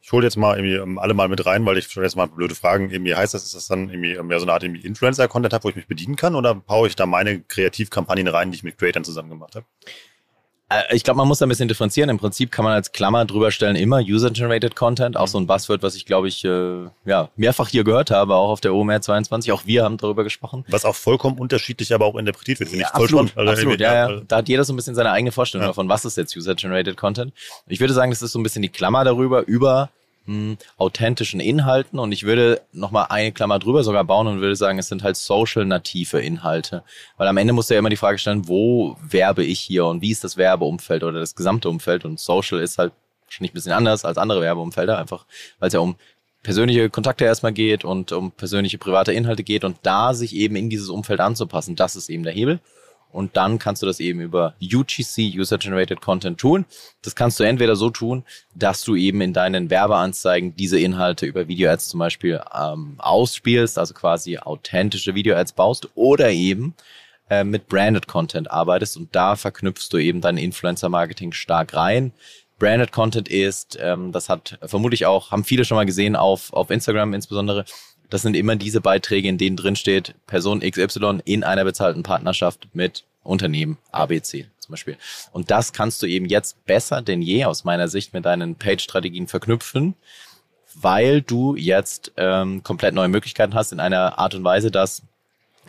Ich 0.00 0.12
hole 0.12 0.24
jetzt 0.24 0.36
mal 0.36 0.56
irgendwie 0.56 0.74
ähm, 0.74 0.98
alle 0.98 1.14
mal 1.14 1.28
mit 1.28 1.46
rein, 1.46 1.64
weil 1.64 1.78
ich 1.78 1.86
schon 1.86 2.02
jetzt 2.02 2.14
mal 2.16 2.26
blöde 2.26 2.54
Fragen. 2.54 2.90
Irgendwie 2.90 3.14
heißt 3.14 3.32
das, 3.32 3.44
ist 3.44 3.54
das 3.54 3.68
dann 3.68 3.88
irgendwie 3.88 4.20
mehr 4.22 4.38
so 4.38 4.44
eine 4.44 4.52
Art 4.52 4.62
Influencer-Content 4.62 5.54
habe, 5.54 5.64
wo 5.64 5.70
ich 5.70 5.76
mich 5.76 5.86
bedienen 5.86 6.16
kann, 6.16 6.34
oder 6.34 6.54
baue 6.54 6.88
ich 6.88 6.96
da 6.96 7.06
meine 7.06 7.40
Kreativkampagnen 7.40 8.28
rein, 8.28 8.50
die 8.50 8.56
ich 8.56 8.64
mit 8.64 8.76
Creators 8.76 9.06
zusammen 9.06 9.30
gemacht 9.30 9.56
habe? 9.56 9.66
Äh, 10.68 10.96
ich 10.96 11.04
glaube, 11.04 11.18
man 11.18 11.28
muss 11.28 11.38
da 11.38 11.46
ein 11.46 11.48
bisschen 11.48 11.68
differenzieren. 11.68 12.10
Im 12.10 12.18
Prinzip 12.18 12.50
kann 12.50 12.64
man 12.64 12.74
als 12.74 12.92
Klammer 12.92 13.24
drüber 13.24 13.50
stellen 13.50 13.76
immer 13.76 13.98
User-Generated 13.98 14.76
Content, 14.76 15.16
auch 15.16 15.28
so 15.28 15.38
ein 15.38 15.46
Buzzword, 15.46 15.82
was 15.82 15.94
ich 15.94 16.06
glaube 16.06 16.28
ich 16.28 16.44
äh, 16.44 16.86
ja 17.04 17.28
mehrfach 17.36 17.68
hier 17.68 17.84
gehört 17.84 18.10
habe, 18.10 18.34
auch 18.34 18.50
auf 18.50 18.60
der 18.60 18.74
OMR 18.74 19.00
22. 19.00 19.52
Auch 19.52 19.66
wir 19.66 19.84
haben 19.84 19.96
darüber 19.96 20.24
gesprochen. 20.24 20.64
Was 20.68 20.84
auch 20.84 20.94
vollkommen 20.94 21.38
unterschiedlich, 21.38 21.92
aber 21.94 22.06
auch 22.06 22.16
interpretiert 22.16 22.60
wird, 22.60 22.72
ja, 22.72 22.78
ich 22.78 22.86
voll 22.86 23.04
absolut, 23.04 23.28
spannend. 23.30 23.38
Also 23.38 23.52
absolut, 23.52 23.80
ja, 23.80 24.10
ja. 24.10 24.20
Da 24.26 24.36
hat 24.36 24.48
jeder 24.48 24.64
so 24.64 24.72
ein 24.72 24.76
bisschen 24.76 24.94
seine 24.94 25.10
eigene 25.10 25.32
Vorstellung 25.32 25.64
ja. 25.64 25.68
davon, 25.68 25.88
was 25.88 26.04
ist 26.04 26.16
jetzt 26.16 26.36
User-Generated 26.36 26.96
Content. 26.96 27.32
Ich 27.66 27.80
würde 27.80 27.92
sagen, 27.92 28.10
das 28.10 28.22
ist 28.22 28.32
so 28.32 28.38
ein 28.38 28.42
bisschen 28.42 28.62
die 28.62 28.68
Klammer 28.68 29.04
darüber, 29.04 29.46
über 29.46 29.90
hm, 30.26 30.56
authentischen 30.76 31.40
Inhalten. 31.40 31.98
Und 31.98 32.12
ich 32.12 32.24
würde 32.24 32.62
nochmal 32.72 33.06
eine 33.10 33.32
Klammer 33.32 33.58
drüber 33.58 33.84
sogar 33.84 34.04
bauen 34.04 34.26
und 34.26 34.40
würde 34.40 34.56
sagen, 34.56 34.78
es 34.78 34.88
sind 34.88 35.02
halt 35.02 35.16
social-native 35.16 36.20
Inhalte. 36.20 36.82
Weil 37.16 37.28
am 37.28 37.36
Ende 37.36 37.52
musst 37.52 37.70
du 37.70 37.74
ja 37.74 37.78
immer 37.78 37.90
die 37.90 37.96
Frage 37.96 38.18
stellen, 38.18 38.48
wo 38.48 38.96
werbe 39.02 39.44
ich 39.44 39.60
hier 39.60 39.86
und 39.86 40.02
wie 40.02 40.10
ist 40.10 40.24
das 40.24 40.36
Werbeumfeld 40.36 41.02
oder 41.04 41.20
das 41.20 41.34
gesamte 41.34 41.68
Umfeld? 41.68 42.04
Und 42.04 42.20
Social 42.20 42.60
ist 42.60 42.78
halt 42.78 42.92
wahrscheinlich 43.26 43.52
ein 43.52 43.54
bisschen 43.54 43.72
anders 43.72 44.04
als 44.04 44.18
andere 44.18 44.40
Werbeumfelder, 44.40 44.98
einfach 44.98 45.26
weil 45.58 45.68
es 45.68 45.74
ja 45.74 45.80
um 45.80 45.96
persönliche 46.42 46.90
Kontakte 46.90 47.24
erstmal 47.24 47.52
geht 47.52 47.84
und 47.84 48.12
um 48.12 48.30
persönliche 48.30 48.78
private 48.78 49.12
Inhalte 49.12 49.42
geht 49.42 49.64
und 49.64 49.78
da 49.82 50.14
sich 50.14 50.36
eben 50.36 50.56
in 50.56 50.68
dieses 50.68 50.90
Umfeld 50.90 51.20
anzupassen, 51.20 51.74
das 51.74 51.96
ist 51.96 52.10
eben 52.10 52.22
der 52.22 52.34
Hebel 52.34 52.60
und 53.14 53.36
dann 53.36 53.60
kannst 53.60 53.80
du 53.80 53.86
das 53.86 54.00
eben 54.00 54.20
über 54.20 54.54
UGC, 54.60 55.32
User 55.38 55.56
Generated 55.56 56.00
Content 56.00 56.36
tun. 56.38 56.64
Das 57.02 57.14
kannst 57.14 57.38
du 57.38 57.44
entweder 57.44 57.76
so 57.76 57.88
tun, 57.88 58.24
dass 58.56 58.82
du 58.82 58.96
eben 58.96 59.20
in 59.20 59.32
deinen 59.32 59.70
Werbeanzeigen 59.70 60.56
diese 60.56 60.80
Inhalte 60.80 61.24
über 61.24 61.46
Video-Ads 61.46 61.88
zum 61.90 62.00
Beispiel 62.00 62.42
ähm, 62.52 62.96
ausspielst, 62.98 63.78
also 63.78 63.94
quasi 63.94 64.38
authentische 64.38 65.14
Video-Ads 65.14 65.52
baust 65.52 65.90
oder 65.94 66.32
eben 66.32 66.74
äh, 67.30 67.44
mit 67.44 67.68
Branded 67.68 68.08
Content 68.08 68.50
arbeitest 68.50 68.96
und 68.96 69.14
da 69.14 69.36
verknüpfst 69.36 69.90
du 69.92 69.98
eben 69.98 70.20
dein 70.20 70.36
Influencer-Marketing 70.36 71.32
stark 71.32 71.74
rein. 71.74 72.12
Branded 72.58 72.90
Content 72.90 73.28
ist, 73.28 73.78
ähm, 73.80 74.10
das 74.10 74.28
hat 74.28 74.58
vermutlich 74.64 75.06
auch, 75.06 75.30
haben 75.30 75.44
viele 75.44 75.64
schon 75.64 75.76
mal 75.76 75.86
gesehen 75.86 76.16
auf, 76.16 76.52
auf 76.52 76.70
Instagram 76.70 77.14
insbesondere, 77.14 77.64
das 78.10 78.22
sind 78.22 78.36
immer 78.36 78.56
diese 78.56 78.80
Beiträge, 78.80 79.28
in 79.28 79.38
denen 79.38 79.56
drin 79.56 79.76
steht, 79.76 80.14
Person 80.26 80.60
XY 80.60 81.20
in 81.24 81.44
einer 81.44 81.64
bezahlten 81.64 82.02
Partnerschaft 82.02 82.68
mit 82.72 83.04
Unternehmen 83.22 83.78
ABC 83.90 84.46
zum 84.64 84.72
Beispiel. 84.72 84.96
Und 85.32 85.50
das 85.50 85.72
kannst 85.72 86.02
du 86.02 86.06
eben 86.06 86.26
jetzt 86.26 86.64
besser 86.64 87.02
denn 87.02 87.22
je 87.22 87.44
aus 87.44 87.64
meiner 87.64 87.88
Sicht 87.88 88.12
mit 88.12 88.24
deinen 88.24 88.56
Page-Strategien 88.56 89.28
verknüpfen, 89.28 89.94
weil 90.74 91.22
du 91.22 91.54
jetzt 91.54 92.12
ähm, 92.16 92.62
komplett 92.62 92.94
neue 92.94 93.08
Möglichkeiten 93.08 93.54
hast 93.54 93.72
in 93.72 93.80
einer 93.80 94.18
Art 94.18 94.34
und 94.34 94.44
Weise, 94.44 94.70
dass 94.70 95.02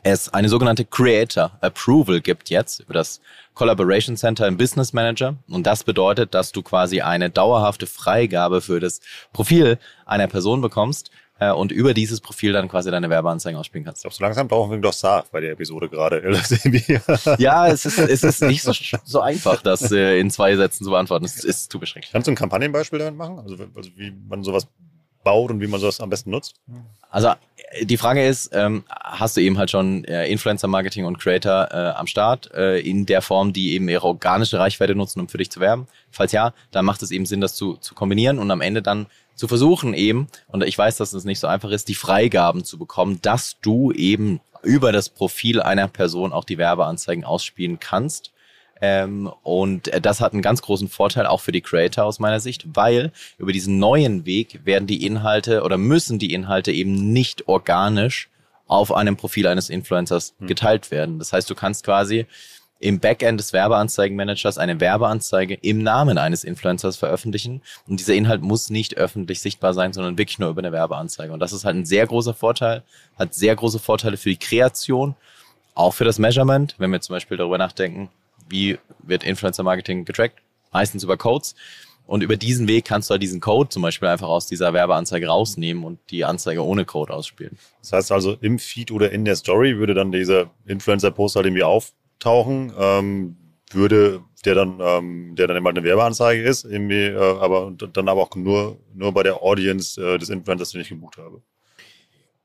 es 0.03 0.33
eine 0.33 0.49
sogenannte 0.49 0.85
Creator 0.85 1.57
Approval 1.61 2.21
gibt 2.21 2.49
jetzt 2.49 2.79
über 2.81 2.93
das 2.93 3.21
Collaboration 3.55 4.17
Center 4.17 4.47
im 4.47 4.57
Business 4.57 4.93
Manager. 4.93 5.35
Und 5.47 5.65
das 5.65 5.83
bedeutet, 5.83 6.33
dass 6.35 6.51
du 6.51 6.61
quasi 6.61 7.01
eine 7.01 7.29
dauerhafte 7.31 7.87
Freigabe 7.87 8.61
für 8.61 8.79
das 8.79 9.01
Profil 9.33 9.79
einer 10.05 10.27
Person 10.27 10.61
bekommst, 10.61 11.09
äh, 11.39 11.51
und 11.51 11.71
über 11.71 11.93
dieses 11.93 12.21
Profil 12.21 12.53
dann 12.53 12.67
quasi 12.67 12.91
deine 12.91 13.09
Werbeanzeigen 13.09 13.59
ausspielen 13.59 13.85
kannst. 13.85 13.99
Ich 13.99 14.03
glaube, 14.03 14.15
so 14.15 14.23
langsam 14.23 14.47
brauchen 14.47 14.71
wir 14.71 14.77
doch 14.77 14.93
Saar 14.93 15.25
bei 15.31 15.41
der 15.41 15.51
Episode 15.51 15.89
gerade. 15.89 16.21
ja, 17.37 17.67
es 17.67 17.85
ist, 17.85 17.97
es 17.97 18.23
ist 18.23 18.41
nicht 18.41 18.63
so, 18.63 18.71
so 19.03 19.21
einfach, 19.21 19.61
das 19.61 19.91
äh, 19.91 20.19
in 20.19 20.31
zwei 20.31 20.55
Sätzen 20.55 20.83
zu 20.83 20.91
beantworten. 20.91 21.25
Es 21.25 21.43
ist 21.43 21.71
zu 21.71 21.79
beschränkt. 21.79 22.09
Kannst 22.11 22.27
du 22.27 22.31
ein 22.31 22.35
Kampagnenbeispiel 22.35 22.99
damit 22.99 23.17
machen? 23.17 23.39
Also, 23.39 23.55
also 23.75 23.89
wie 23.95 24.13
man 24.27 24.43
sowas 24.43 24.67
baut 25.25 25.51
und 25.51 25.59
wie 25.59 25.67
man 25.67 25.81
sowas 25.81 25.99
am 25.99 26.09
besten 26.09 26.29
nutzt? 26.29 26.61
Also 27.09 27.33
die 27.81 27.97
Frage 27.97 28.25
ist, 28.25 28.51
ähm, 28.53 28.83
hast 28.89 29.35
du 29.35 29.41
eben 29.41 29.57
halt 29.57 29.71
schon 29.71 30.05
äh, 30.05 30.27
Influencer-Marketing 30.27 31.03
und 31.03 31.19
Creator 31.19 31.67
äh, 31.71 31.75
am 31.97 32.07
Start 32.07 32.51
äh, 32.53 32.79
in 32.79 33.05
der 33.05 33.21
Form, 33.21 33.51
die 33.51 33.73
eben 33.73 33.89
ihre 33.89 34.05
organische 34.05 34.59
Reichweite 34.59 34.95
nutzen, 34.95 35.19
um 35.19 35.27
für 35.27 35.37
dich 35.37 35.51
zu 35.51 35.59
werben? 35.59 35.87
Falls 36.11 36.31
ja, 36.31 36.53
dann 36.71 36.85
macht 36.85 37.01
es 37.03 37.11
eben 37.11 37.25
Sinn, 37.25 37.41
das 37.41 37.55
zu, 37.55 37.75
zu 37.77 37.95
kombinieren 37.95 38.39
und 38.39 38.49
am 38.51 38.61
Ende 38.61 38.81
dann 38.81 39.07
zu 39.35 39.47
versuchen 39.47 39.93
eben, 39.93 40.27
und 40.47 40.63
ich 40.63 40.77
weiß, 40.77 40.97
dass 40.97 41.13
es 41.13 41.25
nicht 41.25 41.39
so 41.39 41.47
einfach 41.47 41.69
ist, 41.69 41.87
die 41.87 41.95
Freigaben 41.95 42.63
zu 42.63 42.77
bekommen, 42.77 43.19
dass 43.21 43.59
du 43.61 43.91
eben 43.91 44.39
über 44.63 44.91
das 44.91 45.09
Profil 45.09 45.61
einer 45.61 45.87
Person 45.87 46.33
auch 46.33 46.45
die 46.45 46.57
Werbeanzeigen 46.57 47.23
ausspielen 47.23 47.79
kannst 47.79 48.31
ähm, 48.81 49.31
und 49.43 49.89
das 50.01 50.19
hat 50.19 50.33
einen 50.33 50.41
ganz 50.41 50.61
großen 50.61 50.89
Vorteil 50.89 51.25
auch 51.25 51.41
für 51.41 51.51
die 51.51 51.61
Creator 51.61 52.03
aus 52.03 52.19
meiner 52.19 52.39
Sicht, 52.39 52.65
weil 52.75 53.11
über 53.37 53.53
diesen 53.53 53.79
neuen 53.79 54.25
Weg 54.25 54.59
werden 54.65 54.87
die 54.87 55.05
Inhalte 55.05 55.63
oder 55.63 55.77
müssen 55.77 56.19
die 56.19 56.33
Inhalte 56.33 56.71
eben 56.71 57.13
nicht 57.13 57.47
organisch 57.47 58.29
auf 58.67 58.91
einem 58.93 59.15
Profil 59.15 59.47
eines 59.47 59.69
Influencers 59.69 60.33
hm. 60.39 60.47
geteilt 60.47 60.91
werden. 60.91 61.19
Das 61.19 61.31
heißt, 61.31 61.49
du 61.49 61.55
kannst 61.55 61.85
quasi 61.85 62.25
im 62.85 62.99
Backend 62.99 63.39
des 63.39 63.51
Werbeanzeigenmanagers 63.51 64.59
eine 64.59 64.79
Werbeanzeige 64.79 65.55
im 65.55 65.81
Namen 65.81 66.19
eines 66.19 66.43
Influencers 66.43 66.97
veröffentlichen. 66.97 67.63
Und 67.87 67.99
dieser 67.99 68.13
Inhalt 68.13 68.43
muss 68.43 68.69
nicht 68.69 68.95
öffentlich 68.95 69.41
sichtbar 69.41 69.73
sein, 69.73 69.91
sondern 69.91 70.19
wirklich 70.19 70.37
nur 70.37 70.51
über 70.51 70.61
eine 70.61 70.71
Werbeanzeige. 70.71 71.33
Und 71.33 71.39
das 71.39 71.51
ist 71.51 71.65
halt 71.65 71.75
ein 71.75 71.85
sehr 71.85 72.05
großer 72.05 72.35
Vorteil, 72.35 72.83
hat 73.17 73.33
sehr 73.33 73.55
große 73.55 73.79
Vorteile 73.79 74.17
für 74.17 74.29
die 74.29 74.37
Kreation, 74.37 75.15
auch 75.73 75.95
für 75.95 76.03
das 76.03 76.19
Measurement, 76.19 76.75
wenn 76.77 76.91
wir 76.91 77.01
zum 77.01 77.15
Beispiel 77.15 77.37
darüber 77.37 77.57
nachdenken, 77.57 78.09
wie 78.49 78.77
wird 78.99 79.23
Influencer-Marketing 79.23 80.05
getrackt? 80.05 80.39
Meistens 80.71 81.03
über 81.03 81.17
Codes. 81.17 81.55
Und 82.05 82.21
über 82.21 82.37
diesen 82.37 82.67
Weg 82.67 82.85
kannst 82.85 83.09
du 83.09 83.13
halt 83.13 83.23
diesen 83.23 83.41
Code 83.41 83.69
zum 83.69 83.81
Beispiel 83.81 84.09
einfach 84.09 84.27
aus 84.27 84.45
dieser 84.45 84.73
Werbeanzeige 84.73 85.25
rausnehmen 85.25 85.83
und 85.83 85.97
die 86.11 86.23
Anzeige 86.23 86.63
ohne 86.63 86.85
Code 86.85 87.11
ausspielen. 87.11 87.57
Das 87.81 87.93
heißt 87.93 88.11
also, 88.11 88.37
im 88.41 88.59
Feed 88.59 88.91
oder 88.91 89.11
in 89.11 89.25
der 89.25 89.35
Story 89.37 89.79
würde 89.79 89.95
dann 89.95 90.11
dieser 90.11 90.51
Influencer-Post 90.67 91.35
halt 91.35 91.47
irgendwie 91.47 91.63
auftauchen, 92.15 92.73
ähm, 92.77 93.37
würde 93.71 94.21
der 94.45 94.55
dann, 94.55 94.79
ähm, 94.79 95.35
der 95.35 95.47
dann 95.47 95.57
immer 95.57 95.71
eine 95.71 95.83
Werbeanzeige 95.83 96.43
ist, 96.43 96.65
irgendwie, 96.65 97.05
äh, 97.05 97.39
aber 97.39 97.71
dann 97.93 98.07
aber 98.07 98.21
auch 98.21 98.35
nur, 98.35 98.77
nur 98.93 99.11
bei 99.11 99.23
der 99.23 99.41
Audience 99.41 99.99
äh, 99.99 100.19
des 100.19 100.29
Influencers, 100.29 100.71
den 100.71 100.81
ich 100.81 100.89
gebucht 100.89 101.17
habe. 101.17 101.41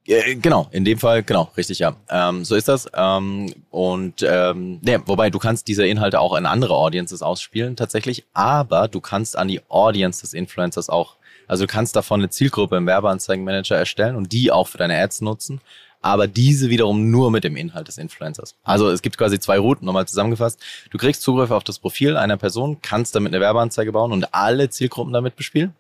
Genau, 0.07 0.67
in 0.73 0.85
dem 0.85 0.99
Fall, 0.99 1.23
genau, 1.23 1.53
richtig, 1.57 1.79
ja. 1.79 1.95
Ähm, 2.09 2.45
so 2.45 2.57
ist 2.57 2.69
das. 2.69 2.89
Ähm, 2.95 3.53
und 3.69 4.23
ähm, 4.27 4.81
ne, 4.83 5.03
wobei 5.05 5.29
du 5.29 5.39
kannst 5.39 5.69
diese 5.69 5.87
Inhalte 5.87 6.21
auch 6.21 6.35
in 6.37 6.47
andere 6.47 6.75
Audiences 6.75 7.23
ausspielen 7.23 7.77
tatsächlich, 7.77 8.25
aber 8.33 8.89
du 8.89 9.01
kannst 9.01 9.37
an 9.37 9.47
die 9.47 9.61
Audience 9.69 10.23
des 10.23 10.33
Influencers 10.33 10.89
auch, 10.89 11.17
also 11.47 11.65
du 11.65 11.69
kannst 11.69 11.95
davon 11.97 12.21
eine 12.21 12.31
Zielgruppe 12.31 12.79
im 12.79 12.87
Werbeanzeigenmanager 12.87 13.77
erstellen 13.77 14.17
und 14.17 14.33
die 14.33 14.51
auch 14.51 14.69
für 14.69 14.79
deine 14.79 14.99
Ads 14.99 15.21
nutzen, 15.21 15.61
aber 16.01 16.27
diese 16.27 16.71
wiederum 16.71 17.11
nur 17.11 17.31
mit 17.31 17.45
dem 17.45 17.57
Inhalt 17.57 17.89
des 17.89 17.99
Influencers. 17.99 18.55
Also 18.63 18.89
es 18.91 19.03
gibt 19.03 19.19
quasi 19.19 19.39
zwei 19.39 19.59
Routen, 19.59 19.87
nochmal 19.87 20.07
zusammengefasst. 20.07 20.61
Du 20.91 20.99
kriegst 20.99 21.23
Zugriff 21.23 21.51
auf 21.51 21.65
das 21.65 21.79
Profil 21.79 22.17
einer 22.17 22.37
Person, 22.37 22.79
kannst 22.83 23.15
damit 23.15 23.33
eine 23.33 23.41
Werbeanzeige 23.41 23.93
bauen 23.93 24.13
und 24.13 24.35
alle 24.35 24.71
Zielgruppen 24.71 25.13
damit 25.13 25.37
bespielen. 25.37 25.75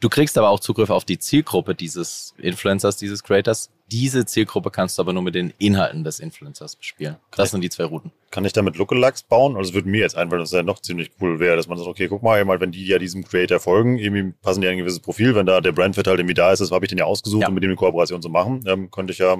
Du 0.00 0.08
kriegst 0.10 0.36
aber 0.36 0.50
auch 0.50 0.60
Zugriff 0.60 0.90
auf 0.90 1.04
die 1.04 1.18
Zielgruppe 1.18 1.74
dieses 1.74 2.34
Influencers, 2.38 2.96
dieses 2.96 3.22
Creators. 3.22 3.70
Diese 3.90 4.26
Zielgruppe 4.26 4.70
kannst 4.70 4.98
du 4.98 5.02
aber 5.02 5.12
nur 5.12 5.22
mit 5.22 5.34
den 5.34 5.54
Inhalten 5.58 6.04
des 6.04 6.18
Influencers 6.18 6.76
bespielen. 6.76 7.16
Das 7.30 7.52
sind 7.52 7.62
die 7.62 7.70
zwei 7.70 7.84
Routen. 7.84 8.10
Kann 8.30 8.44
ich 8.44 8.52
damit 8.52 8.76
Lookalikes 8.76 9.22
bauen? 9.22 9.56
Also 9.56 9.74
würde 9.74 9.88
mir 9.88 10.00
jetzt 10.00 10.16
einfallen, 10.16 10.40
dass 10.40 10.50
es 10.50 10.56
ja 10.56 10.62
noch 10.62 10.80
ziemlich 10.80 11.12
cool 11.20 11.38
wäre, 11.38 11.56
dass 11.56 11.68
man 11.68 11.78
sagt, 11.78 11.88
okay, 11.88 12.08
guck 12.08 12.22
mal, 12.22 12.44
mal, 12.44 12.60
wenn 12.60 12.72
die 12.72 12.84
ja 12.84 12.98
diesem 12.98 13.24
Creator 13.24 13.60
folgen, 13.60 13.98
irgendwie 13.98 14.34
passen 14.42 14.60
die 14.60 14.68
ein 14.68 14.76
gewisses 14.76 15.00
Profil, 15.00 15.34
wenn 15.34 15.46
da 15.46 15.60
der 15.60 15.72
Brandfit 15.72 16.08
halt 16.08 16.18
irgendwie 16.18 16.34
da 16.34 16.52
ist, 16.52 16.58
das 16.58 16.72
habe 16.72 16.84
ich 16.84 16.88
den 16.88 16.98
ja 16.98 17.04
ausgesucht, 17.04 17.42
ja. 17.42 17.48
um 17.48 17.54
mit 17.54 17.62
dem 17.62 17.70
eine 17.70 17.76
Kooperation 17.76 18.20
zu 18.20 18.28
machen, 18.28 18.64
ähm, 18.66 18.90
könnte 18.90 19.12
ich 19.12 19.18
ja 19.18 19.38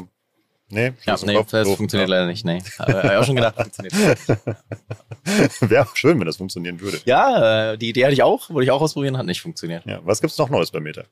Nee, 0.69 0.93
ja, 1.05 1.17
nee 1.25 1.35
das 1.49 1.65
Doof. 1.65 1.77
funktioniert 1.77 2.09
leider 2.09 2.27
nicht. 2.27 2.45
Nee. 2.45 2.61
Aber 2.79 3.05
ich 3.05 3.11
auch 3.19 3.25
schon 3.25 3.37
gedacht, 3.37 3.55
funktioniert 3.55 3.95
nicht. 3.95 4.29
Wäre 5.71 5.85
auch 5.85 5.95
schön, 5.97 6.19
wenn 6.19 6.27
das 6.27 6.39
funktionieren 6.39 6.81
würde. 6.81 6.99
Ja, 7.05 7.73
äh, 7.73 7.79
die 7.79 7.91
Idee 7.91 8.05
hatte 8.05 8.15
ich 8.15 8.23
auch, 8.23 8.51
wollte 8.51 8.65
ich 8.65 8.71
auch 8.73 8.81
ausprobieren, 8.81 9.17
hat 9.17 9.27
nicht 9.27 9.41
funktioniert. 9.41 9.85
Ja, 9.87 10.01
was 10.03 10.21
gibt's 10.21 10.39
noch 10.39 10.51
Neues 10.51 10.73
bei 10.73 10.81
Meta? 10.81 11.05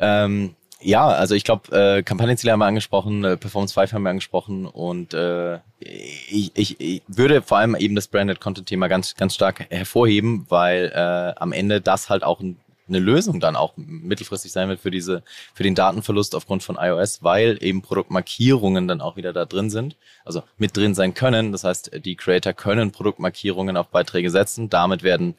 Ähm, 0.00 0.56
ja, 0.80 1.06
also 1.06 1.34
ich 1.34 1.44
glaube, 1.44 1.76
äh, 1.76 2.02
Kampagnenziele 2.02 2.52
haben 2.52 2.58
wir 2.58 2.66
angesprochen, 2.66 3.24
äh, 3.24 3.36
Performance 3.36 3.72
5 3.72 3.92
haben 3.92 4.02
wir 4.02 4.10
angesprochen 4.10 4.66
und 4.66 5.14
äh, 5.14 5.56
ich, 5.78 6.50
ich, 6.54 6.80
ich 6.80 7.02
würde 7.06 7.42
vor 7.42 7.58
allem 7.58 7.76
eben 7.76 7.94
das 7.94 8.08
Branded 8.08 8.40
Content 8.40 8.66
Thema 8.68 8.88
ganz, 8.88 9.14
ganz 9.14 9.34
stark 9.34 9.66
hervorheben, 9.70 10.44
weil 10.48 10.92
äh, 10.94 11.40
am 11.40 11.52
Ende 11.52 11.80
das 11.80 12.10
halt 12.10 12.24
auch 12.24 12.40
ein 12.40 12.58
eine 12.88 12.98
Lösung 12.98 13.40
dann 13.40 13.56
auch 13.56 13.72
mittelfristig 13.76 14.52
sein 14.52 14.68
wird 14.68 14.80
für 14.80 14.90
diese, 14.90 15.22
für 15.54 15.62
den 15.62 15.74
Datenverlust 15.74 16.34
aufgrund 16.34 16.62
von 16.62 16.76
iOS, 16.80 17.22
weil 17.22 17.58
eben 17.60 17.82
Produktmarkierungen 17.82 18.86
dann 18.86 19.00
auch 19.00 19.16
wieder 19.16 19.32
da 19.32 19.44
drin 19.44 19.70
sind, 19.70 19.96
also 20.24 20.42
mit 20.56 20.76
drin 20.76 20.94
sein 20.94 21.14
können. 21.14 21.52
Das 21.52 21.64
heißt, 21.64 22.04
die 22.04 22.16
Creator 22.16 22.52
können 22.52 22.92
Produktmarkierungen 22.92 23.76
auf 23.76 23.88
Beiträge 23.88 24.30
setzen. 24.30 24.70
Damit 24.70 25.02
werden 25.02 25.34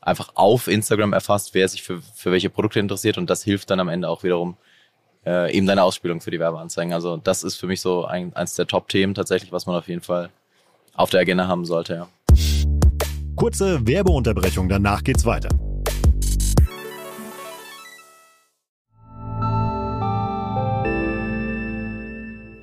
einfach 0.00 0.30
auf 0.34 0.68
Instagram 0.68 1.12
erfasst, 1.12 1.54
wer 1.54 1.68
sich 1.68 1.82
für, 1.82 2.00
für 2.14 2.32
welche 2.32 2.50
Produkte 2.50 2.80
interessiert 2.80 3.18
und 3.18 3.28
das 3.30 3.42
hilft 3.42 3.70
dann 3.70 3.80
am 3.80 3.88
Ende 3.88 4.08
auch 4.08 4.22
wiederum 4.22 4.56
äh, 5.26 5.54
eben 5.54 5.66
deine 5.66 5.82
Ausspielung 5.82 6.20
für 6.20 6.30
die 6.30 6.40
Werbeanzeigen. 6.40 6.92
Also 6.92 7.16
das 7.16 7.42
ist 7.42 7.56
für 7.56 7.66
mich 7.66 7.80
so 7.80 8.04
ein, 8.04 8.34
eins 8.34 8.54
der 8.54 8.66
Top-Themen 8.66 9.14
tatsächlich, 9.14 9.52
was 9.52 9.66
man 9.66 9.76
auf 9.76 9.88
jeden 9.88 10.02
Fall 10.02 10.30
auf 10.94 11.10
der 11.10 11.20
Agenda 11.20 11.46
haben 11.46 11.64
sollte, 11.64 11.94
ja. 11.94 12.08
Kurze 13.36 13.86
Werbeunterbrechung, 13.86 14.68
danach 14.68 15.04
geht's 15.04 15.24
weiter. 15.24 15.48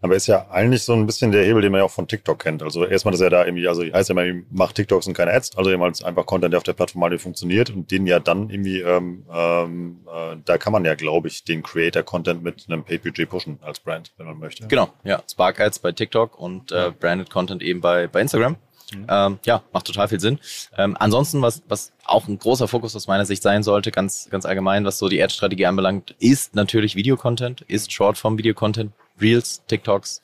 Aber 0.00 0.14
ist 0.14 0.28
ja 0.28 0.46
eigentlich 0.50 0.84
so 0.84 0.92
ein 0.92 1.06
bisschen 1.06 1.32
der 1.32 1.44
Hebel, 1.44 1.60
den 1.60 1.72
man 1.72 1.80
ja 1.80 1.84
auch 1.84 1.90
von 1.90 2.06
TikTok 2.06 2.38
kennt. 2.38 2.62
Also 2.62 2.84
erstmal, 2.84 3.12
dass 3.12 3.20
er 3.20 3.30
da 3.30 3.44
irgendwie, 3.44 3.66
also 3.66 3.82
heißt 3.82 4.08
ja 4.08 4.20
immer, 4.20 4.42
macht 4.50 4.76
TikToks 4.76 5.08
und 5.08 5.14
keine 5.14 5.32
Ads, 5.32 5.56
also 5.56 5.70
jemals 5.70 6.04
einfach 6.04 6.24
Content, 6.24 6.52
der 6.52 6.58
auf 6.58 6.64
der 6.64 6.74
Plattform 6.74 7.00
mal 7.00 7.18
funktioniert 7.18 7.70
und 7.70 7.90
den 7.90 8.06
ja 8.06 8.20
dann 8.20 8.48
irgendwie, 8.50 8.80
ähm, 8.80 9.24
ähm, 9.32 10.00
äh, 10.06 10.36
da 10.44 10.56
kann 10.56 10.72
man 10.72 10.84
ja, 10.84 10.94
glaube 10.94 11.26
ich, 11.26 11.42
den 11.44 11.64
Creator-Content 11.64 12.44
mit 12.44 12.66
einem 12.68 12.84
Pay-Budget 12.84 13.28
pushen 13.28 13.58
als 13.60 13.80
Brand, 13.80 14.12
wenn 14.18 14.26
man 14.26 14.38
möchte. 14.38 14.68
Genau, 14.68 14.88
ja. 15.02 15.20
Spark 15.28 15.60
Ads 15.60 15.80
bei 15.80 15.90
TikTok 15.90 16.38
und 16.38 16.70
äh, 16.70 16.92
Branded 16.98 17.30
Content 17.30 17.62
eben 17.62 17.80
bei, 17.80 18.06
bei 18.06 18.20
Instagram. 18.20 18.56
Mhm. 18.94 19.06
Ähm, 19.08 19.38
ja, 19.44 19.62
macht 19.72 19.86
total 19.86 20.08
viel 20.08 20.20
Sinn. 20.20 20.38
Ähm, 20.76 20.96
ansonsten, 20.98 21.42
was, 21.42 21.62
was 21.68 21.92
auch 22.04 22.28
ein 22.28 22.38
großer 22.38 22.68
Fokus 22.68 22.96
aus 22.96 23.06
meiner 23.06 23.26
Sicht 23.26 23.42
sein 23.42 23.62
sollte, 23.62 23.90
ganz, 23.90 24.28
ganz 24.30 24.46
allgemein, 24.46 24.84
was 24.84 24.98
so 24.98 25.08
die 25.08 25.22
Ad-Strategie 25.22 25.66
anbelangt, 25.66 26.14
ist 26.18 26.54
natürlich 26.54 26.96
Videocontent, 26.96 27.62
ist 27.62 27.92
Shortform-Videocontent, 27.92 28.92
Reels, 29.20 29.62
TikToks, 29.66 30.22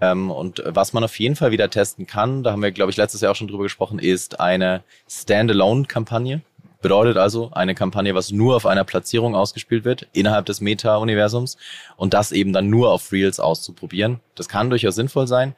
Ähm, 0.00 0.30
und 0.30 0.62
was 0.66 0.92
man 0.92 1.04
auf 1.04 1.18
jeden 1.18 1.36
Fall 1.36 1.52
wieder 1.52 1.70
testen 1.70 2.06
kann, 2.06 2.42
da 2.42 2.52
haben 2.52 2.62
wir, 2.62 2.70
glaube 2.70 2.90
ich, 2.90 2.98
letztes 2.98 3.22
Jahr 3.22 3.32
auch 3.32 3.36
schon 3.36 3.48
drüber 3.48 3.62
gesprochen, 3.62 3.98
ist 3.98 4.40
eine 4.40 4.82
Standalone-Kampagne. 5.08 6.42
Bedeutet 6.82 7.16
also 7.16 7.50
eine 7.52 7.74
Kampagne, 7.74 8.14
was 8.14 8.30
nur 8.30 8.54
auf 8.54 8.66
einer 8.66 8.84
Platzierung 8.84 9.34
ausgespielt 9.34 9.84
wird 9.84 10.06
innerhalb 10.12 10.44
des 10.44 10.60
Meta-Universums 10.60 11.56
und 11.96 12.12
das 12.12 12.30
eben 12.30 12.52
dann 12.52 12.68
nur 12.68 12.90
auf 12.90 13.10
Reels 13.10 13.40
auszuprobieren. 13.40 14.20
Das 14.34 14.48
kann 14.48 14.68
durchaus 14.68 14.94
sinnvoll 14.94 15.26
sein, 15.26 15.54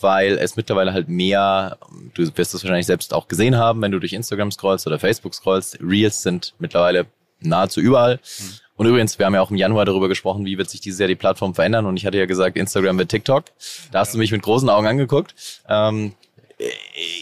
weil 0.00 0.38
es 0.38 0.54
mittlerweile 0.54 0.92
halt 0.92 1.08
mehr, 1.08 1.76
du 2.14 2.22
wirst 2.36 2.54
es 2.54 2.62
wahrscheinlich 2.62 2.86
selbst 2.86 3.12
auch 3.12 3.26
gesehen 3.26 3.56
haben, 3.56 3.82
wenn 3.82 3.90
du 3.90 3.98
durch 3.98 4.12
Instagram 4.12 4.52
scrollst 4.52 4.86
oder 4.86 5.00
Facebook 5.00 5.34
scrollst. 5.34 5.80
Reels 5.82 6.22
sind 6.22 6.54
mittlerweile 6.60 7.06
nahezu 7.40 7.80
überall. 7.80 8.16
Mhm. 8.16 8.60
Und 8.80 8.86
übrigens, 8.86 9.18
wir 9.18 9.26
haben 9.26 9.34
ja 9.34 9.42
auch 9.42 9.50
im 9.50 9.58
Januar 9.58 9.84
darüber 9.84 10.08
gesprochen, 10.08 10.46
wie 10.46 10.56
wird 10.56 10.70
sich 10.70 10.80
dieses 10.80 10.98
Jahr 10.98 11.06
die 11.06 11.14
Plattform 11.14 11.54
verändern. 11.54 11.84
Und 11.84 11.98
ich 11.98 12.06
hatte 12.06 12.16
ja 12.16 12.24
gesagt, 12.24 12.56
Instagram 12.56 12.96
wird 12.96 13.10
TikTok. 13.10 13.44
Da 13.92 13.98
hast 13.98 14.14
du 14.14 14.18
mich 14.18 14.32
mit 14.32 14.40
großen 14.40 14.70
Augen 14.70 14.86
angeguckt. 14.86 15.34
Ähm, 15.68 16.14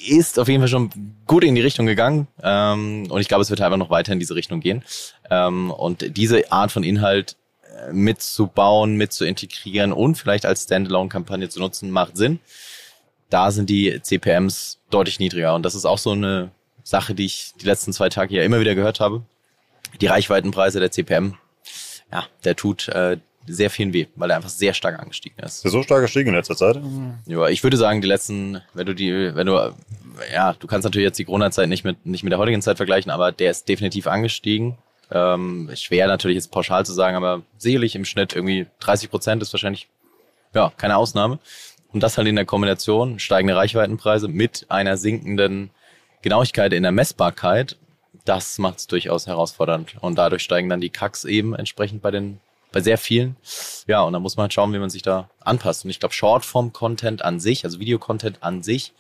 ist 0.07 0.39
auf 0.39 0.47
jeden 0.47 0.61
Fall 0.61 0.69
schon 0.69 0.91
gut 1.27 1.43
in 1.43 1.57
die 1.57 1.61
Richtung 1.61 1.87
gegangen 1.87 2.29
ähm, 2.45 3.09
und 3.11 3.21
ich 3.21 3.27
glaube, 3.27 3.43
es 3.43 3.51
wird 3.51 3.61
einfach 3.61 3.77
noch 3.77 3.91
weiter 3.91 4.13
in 4.13 4.21
diese 4.21 4.37
Richtung 4.37 4.61
gehen. 4.61 4.85
Ähm, 5.31 5.73
und 5.73 6.17
diese 6.17 6.53
Art 6.53 6.71
von 6.71 6.85
Inhalt 6.85 7.35
äh, 7.65 7.93
mitzubauen, 7.93 8.95
mitzuintegrieren 8.95 9.93
und 9.93 10.15
vielleicht 10.15 10.47
als 10.47 10.63
Standalone-Kampagne 10.63 11.49
zu 11.49 11.59
nutzen, 11.59 11.91
macht 11.91 12.17
Sinn. 12.17 12.39
Da 13.31 13.51
sind 13.51 13.69
die 13.69 14.01
CPMs 14.01 14.79
deutlich 14.91 15.19
niedriger 15.19 15.57
und 15.57 15.65
das 15.65 15.75
ist 15.75 15.87
auch 15.87 15.99
so 15.99 16.13
eine 16.13 16.53
Sache, 16.85 17.17
die 17.17 17.25
ich 17.25 17.53
die 17.61 17.67
letzten 17.67 17.93
zwei 17.93 18.11
Tage 18.11 18.37
ja 18.37 18.45
immer 18.45 18.61
wieder 18.61 18.77
gehört 18.77 19.01
habe. 19.01 19.23
Die 20.01 20.07
Reichweitenpreise 20.07 20.79
der 20.79 20.93
CPM, 20.93 21.35
ja, 22.13 22.25
der 22.45 22.57
tut 22.57 22.89
äh, 22.89 23.19
sehr 23.47 23.71
viel 23.71 23.93
weh, 23.93 24.07
weil 24.17 24.31
er 24.31 24.37
einfach 24.37 24.49
sehr 24.49 24.75
stark 24.75 24.99
angestiegen 24.99 25.39
ist. 25.41 25.65
Ist 25.65 25.73
so 25.73 25.83
stark 25.83 26.03
gestiegen 26.03 26.29
in 26.29 26.35
letzter 26.35 26.57
Zeit? 26.57 26.81
Ja, 27.27 27.49
ich 27.49 27.63
würde 27.63 27.77
sagen, 27.77 28.01
die 28.01 28.09
letzten, 28.09 28.61
wenn 28.75 28.87
du 28.87 28.95
die, 28.95 29.35
wenn 29.35 29.47
du, 29.47 29.75
ja, 30.33 30.53
du 30.53 30.67
kannst 30.67 30.85
natürlich 30.85 31.07
jetzt 31.07 31.19
die 31.19 31.25
Corona-Zeit 31.25 31.69
nicht 31.69 31.85
mit, 31.85 32.05
nicht 32.05 32.25
mit 32.25 32.33
der 32.33 32.39
heutigen 32.39 32.63
Zeit 32.63 32.77
vergleichen, 32.77 33.11
aber 33.11 33.33
der 33.33 33.51
ist 33.51 33.69
definitiv 33.69 34.07
angestiegen. 34.07 34.77
Ähm, 35.11 35.71
schwer 35.75 36.07
natürlich 36.07 36.37
jetzt 36.37 36.51
pauschal 36.51 36.85
zu 36.85 36.93
sagen, 36.93 37.17
aber 37.17 37.43
sicherlich 37.57 37.95
im 37.95 38.05
Schnitt 38.05 38.35
irgendwie 38.35 38.67
30 38.81 39.11
Prozent 39.11 39.43
ist 39.43 39.53
wahrscheinlich, 39.53 39.89
ja, 40.55 40.71
keine 40.77 40.97
Ausnahme. 40.97 41.39
Und 41.91 42.03
das 42.03 42.19
halt 42.19 42.29
in 42.29 42.37
der 42.37 42.45
Kombination 42.45 43.19
steigende 43.19 43.57
Reichweitenpreise 43.57 44.29
mit 44.29 44.67
einer 44.69 44.99
sinkenden 44.99 45.71
Genauigkeit 46.21 46.75
in 46.75 46.83
der 46.83 46.93
Messbarkeit, 46.93 47.77
das 48.29 48.59
macht 48.59 48.79
es 48.79 48.87
durchaus 48.87 49.27
herausfordernd. 49.27 49.97
Und 50.01 50.17
dadurch 50.17 50.43
steigen 50.43 50.69
dann 50.69 50.81
die 50.81 50.91
Kacks 50.91 51.25
eben 51.25 51.55
entsprechend 51.55 52.03
bei 52.03 52.11
den 52.11 52.41
bei 52.71 52.81
sehr 52.81 52.99
vielen. 52.99 53.37
Ja, 53.87 54.03
und 54.03 54.13
da 54.13 54.19
muss 54.19 54.37
man 54.37 54.43
halt 54.43 54.53
schauen, 54.53 54.73
wie 54.75 54.79
man 54.79 54.91
sich 54.91 55.03
da 55.03 55.31
anpasst. 55.41 55.85
Und 55.85 55.91
ich 55.91 56.01
glaube, 56.01 56.15
Shortform-Content 56.15 57.23
an 57.23 57.41
sich, 57.41 57.65
also 57.65 57.81
Videocontent 57.81 58.43
an 58.43 58.63
sich, 58.63 58.93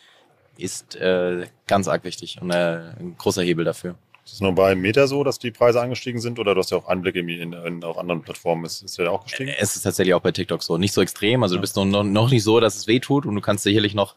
ist 0.57 0.97
äh, 0.97 1.47
ganz 1.67 1.87
arg 1.87 2.05
wichtig 2.05 2.41
und 2.41 2.51
äh, 2.51 2.93
ein 2.99 3.17
großer 3.19 3.43
Hebel 3.43 3.65
dafür. 3.65 3.95
Ist 4.25 4.35
es 4.35 4.41
nur 4.41 4.55
bei 4.55 4.75
Meta 4.75 5.07
so, 5.07 5.25
dass 5.25 5.39
die 5.39 5.51
Preise 5.51 5.81
angestiegen 5.81 6.21
sind 6.21 6.39
oder 6.39 6.55
du 6.55 6.61
hast 6.61 6.71
ja 6.71 6.77
auch 6.77 6.89
Einblicke 6.89 7.21
in, 7.21 7.29
in, 7.29 7.53
in 7.53 7.85
auf 7.85 7.97
anderen 7.97 8.23
Plattformen? 8.23 8.65
Ist, 8.65 8.83
ist 8.83 8.99
der 8.99 9.11
auch 9.11 9.25
gestiegen? 9.25 9.55
Es 9.59 9.77
ist 9.77 9.83
tatsächlich 9.83 10.15
auch 10.15 10.21
bei 10.21 10.33
TikTok 10.33 10.63
so. 10.63 10.77
Nicht 10.77 10.93
so 10.93 11.01
extrem. 11.01 11.43
Also 11.43 11.55
ja. 11.55 11.59
du 11.59 11.61
bist 11.63 11.77
noch, 11.77 11.85
noch 11.85 12.31
nicht 12.31 12.43
so, 12.43 12.61
dass 12.61 12.77
es 12.77 12.87
weh 12.87 13.01
tut 13.01 13.25
und 13.25 13.35
du 13.35 13.41
kannst 13.41 13.65
sicherlich 13.65 13.95
noch 13.95 14.17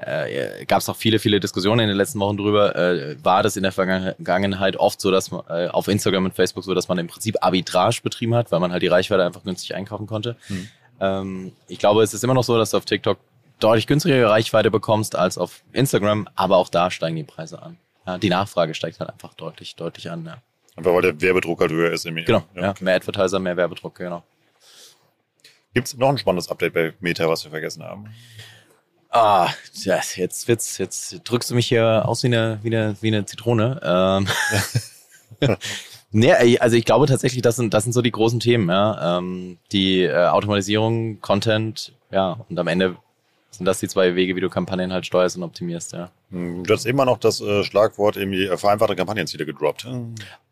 äh, 0.00 0.64
gab 0.66 0.80
es 0.80 0.88
auch 0.88 0.96
viele, 0.96 1.18
viele 1.18 1.40
Diskussionen 1.40 1.80
in 1.80 1.88
den 1.88 1.96
letzten 1.96 2.20
Wochen 2.20 2.36
drüber. 2.36 2.76
Äh, 2.76 3.16
war 3.24 3.42
das 3.42 3.56
in 3.56 3.62
der 3.62 3.72
Vergangenheit 3.72 4.76
oft 4.76 5.00
so, 5.00 5.10
dass 5.10 5.30
man 5.30 5.42
äh, 5.48 5.68
auf 5.68 5.88
Instagram 5.88 6.26
und 6.26 6.34
Facebook 6.34 6.64
so, 6.64 6.74
dass 6.74 6.88
man 6.88 6.98
im 6.98 7.06
Prinzip 7.06 7.36
Arbitrage 7.40 8.00
betrieben 8.02 8.34
hat, 8.34 8.52
weil 8.52 8.60
man 8.60 8.72
halt 8.72 8.82
die 8.82 8.88
Reichweite 8.88 9.24
einfach 9.24 9.42
günstig 9.42 9.74
einkaufen 9.74 10.06
konnte. 10.06 10.36
Hm. 10.48 10.68
Ähm, 11.00 11.52
ich 11.68 11.78
glaube, 11.78 12.02
es 12.02 12.12
ist 12.12 12.24
immer 12.24 12.34
noch 12.34 12.44
so, 12.44 12.58
dass 12.58 12.70
du 12.70 12.76
auf 12.76 12.84
TikTok 12.84 13.18
deutlich 13.58 13.86
günstigere 13.86 14.28
Reichweite 14.30 14.70
bekommst 14.70 15.16
als 15.16 15.38
auf 15.38 15.62
Instagram, 15.72 16.28
aber 16.34 16.58
auch 16.58 16.68
da 16.68 16.90
steigen 16.90 17.16
die 17.16 17.24
Preise 17.24 17.62
an. 17.62 17.78
Ja, 18.06 18.18
die 18.18 18.28
Nachfrage 18.28 18.74
steigt 18.74 19.00
halt 19.00 19.10
einfach 19.10 19.34
deutlich, 19.34 19.76
deutlich 19.76 20.10
an. 20.10 20.26
Ja. 20.26 20.36
Einfach 20.76 20.92
weil 20.92 21.02
der 21.02 21.20
Werbedruck 21.20 21.60
halt 21.60 21.72
höher 21.72 21.90
ist. 21.90 22.04
Im 22.04 22.16
genau, 22.16 22.44
ja, 22.54 22.70
okay. 22.70 22.84
mehr 22.84 22.96
Advertiser, 22.96 23.38
mehr 23.38 23.56
Werbedruck, 23.56 23.94
genau. 23.94 24.22
Gibt 25.72 25.88
es 25.88 25.96
noch 25.96 26.10
ein 26.10 26.18
spannendes 26.18 26.50
Update 26.50 26.74
bei 26.74 26.94
Meta, 27.00 27.28
was 27.28 27.44
wir 27.44 27.50
vergessen 27.50 27.82
haben? 27.82 28.08
Ah, 29.18 29.54
jetzt 29.72 30.46
wird's, 30.46 30.76
jetzt 30.76 31.20
drückst 31.24 31.50
du 31.50 31.54
mich 31.54 31.66
hier 31.66 32.06
aus 32.06 32.22
wie 32.22 32.26
eine, 32.26 32.58
wie 32.62 32.68
eine, 32.68 32.96
wie 33.00 33.08
eine 33.08 33.24
Zitrone. 33.24 33.80
Ähm, 33.82 34.26
nee, 36.10 36.58
also 36.58 36.76
ich 36.76 36.84
glaube 36.84 37.06
tatsächlich, 37.06 37.40
das 37.40 37.56
sind, 37.56 37.72
das 37.72 37.84
sind 37.84 37.94
so 37.94 38.02
die 38.02 38.12
großen 38.12 38.40
Themen, 38.40 38.68
ja. 38.68 39.18
Ähm, 39.18 39.56
die 39.72 40.02
äh, 40.02 40.26
Automatisierung, 40.26 41.20
Content, 41.22 41.94
ja, 42.10 42.44
und 42.46 42.58
am 42.58 42.66
Ende 42.66 42.96
sind 43.50 43.64
das 43.64 43.80
die 43.80 43.88
zwei 43.88 44.14
Wege, 44.16 44.36
wie 44.36 44.40
du 44.40 44.50
Kampagnen 44.50 44.92
halt 44.92 45.06
steuerst 45.06 45.38
und 45.38 45.44
optimierst, 45.44 45.94
ja. 45.94 46.10
Hm, 46.30 46.64
du 46.64 46.74
hast 46.74 46.84
immer 46.84 47.06
noch 47.06 47.16
das 47.16 47.40
äh, 47.40 47.64
Schlagwort 47.64 48.18
irgendwie 48.18 48.44
äh, 48.44 48.58
vereinfachte 48.58 48.96
Kampagnenziele 48.96 49.46
gedroppt. 49.46 49.86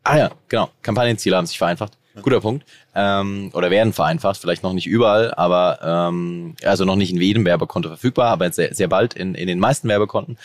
Ah 0.03 0.17
ja, 0.17 0.31
genau. 0.47 0.71
Kampagnenziele 0.81 1.37
haben 1.37 1.45
sich 1.45 1.59
vereinfacht. 1.59 1.99
Guter 2.21 2.41
Punkt. 2.41 2.65
Ähm, 2.93 3.51
oder 3.53 3.69
werden 3.69 3.93
vereinfacht, 3.93 4.39
vielleicht 4.39 4.63
noch 4.63 4.73
nicht 4.73 4.87
überall, 4.87 5.33
aber 5.33 5.79
ähm, 5.83 6.55
also 6.63 6.85
noch 6.85 6.95
nicht 6.95 7.11
in 7.11 7.21
jedem 7.21 7.45
Werbekonto 7.45 7.89
verfügbar, 7.89 8.29
aber 8.29 8.51
sehr, 8.51 8.73
sehr 8.73 8.87
bald 8.87 9.13
in, 9.13 9.35
in 9.35 9.47
den 9.47 9.59
meisten 9.59 9.87
Werbekonten. 9.87 10.37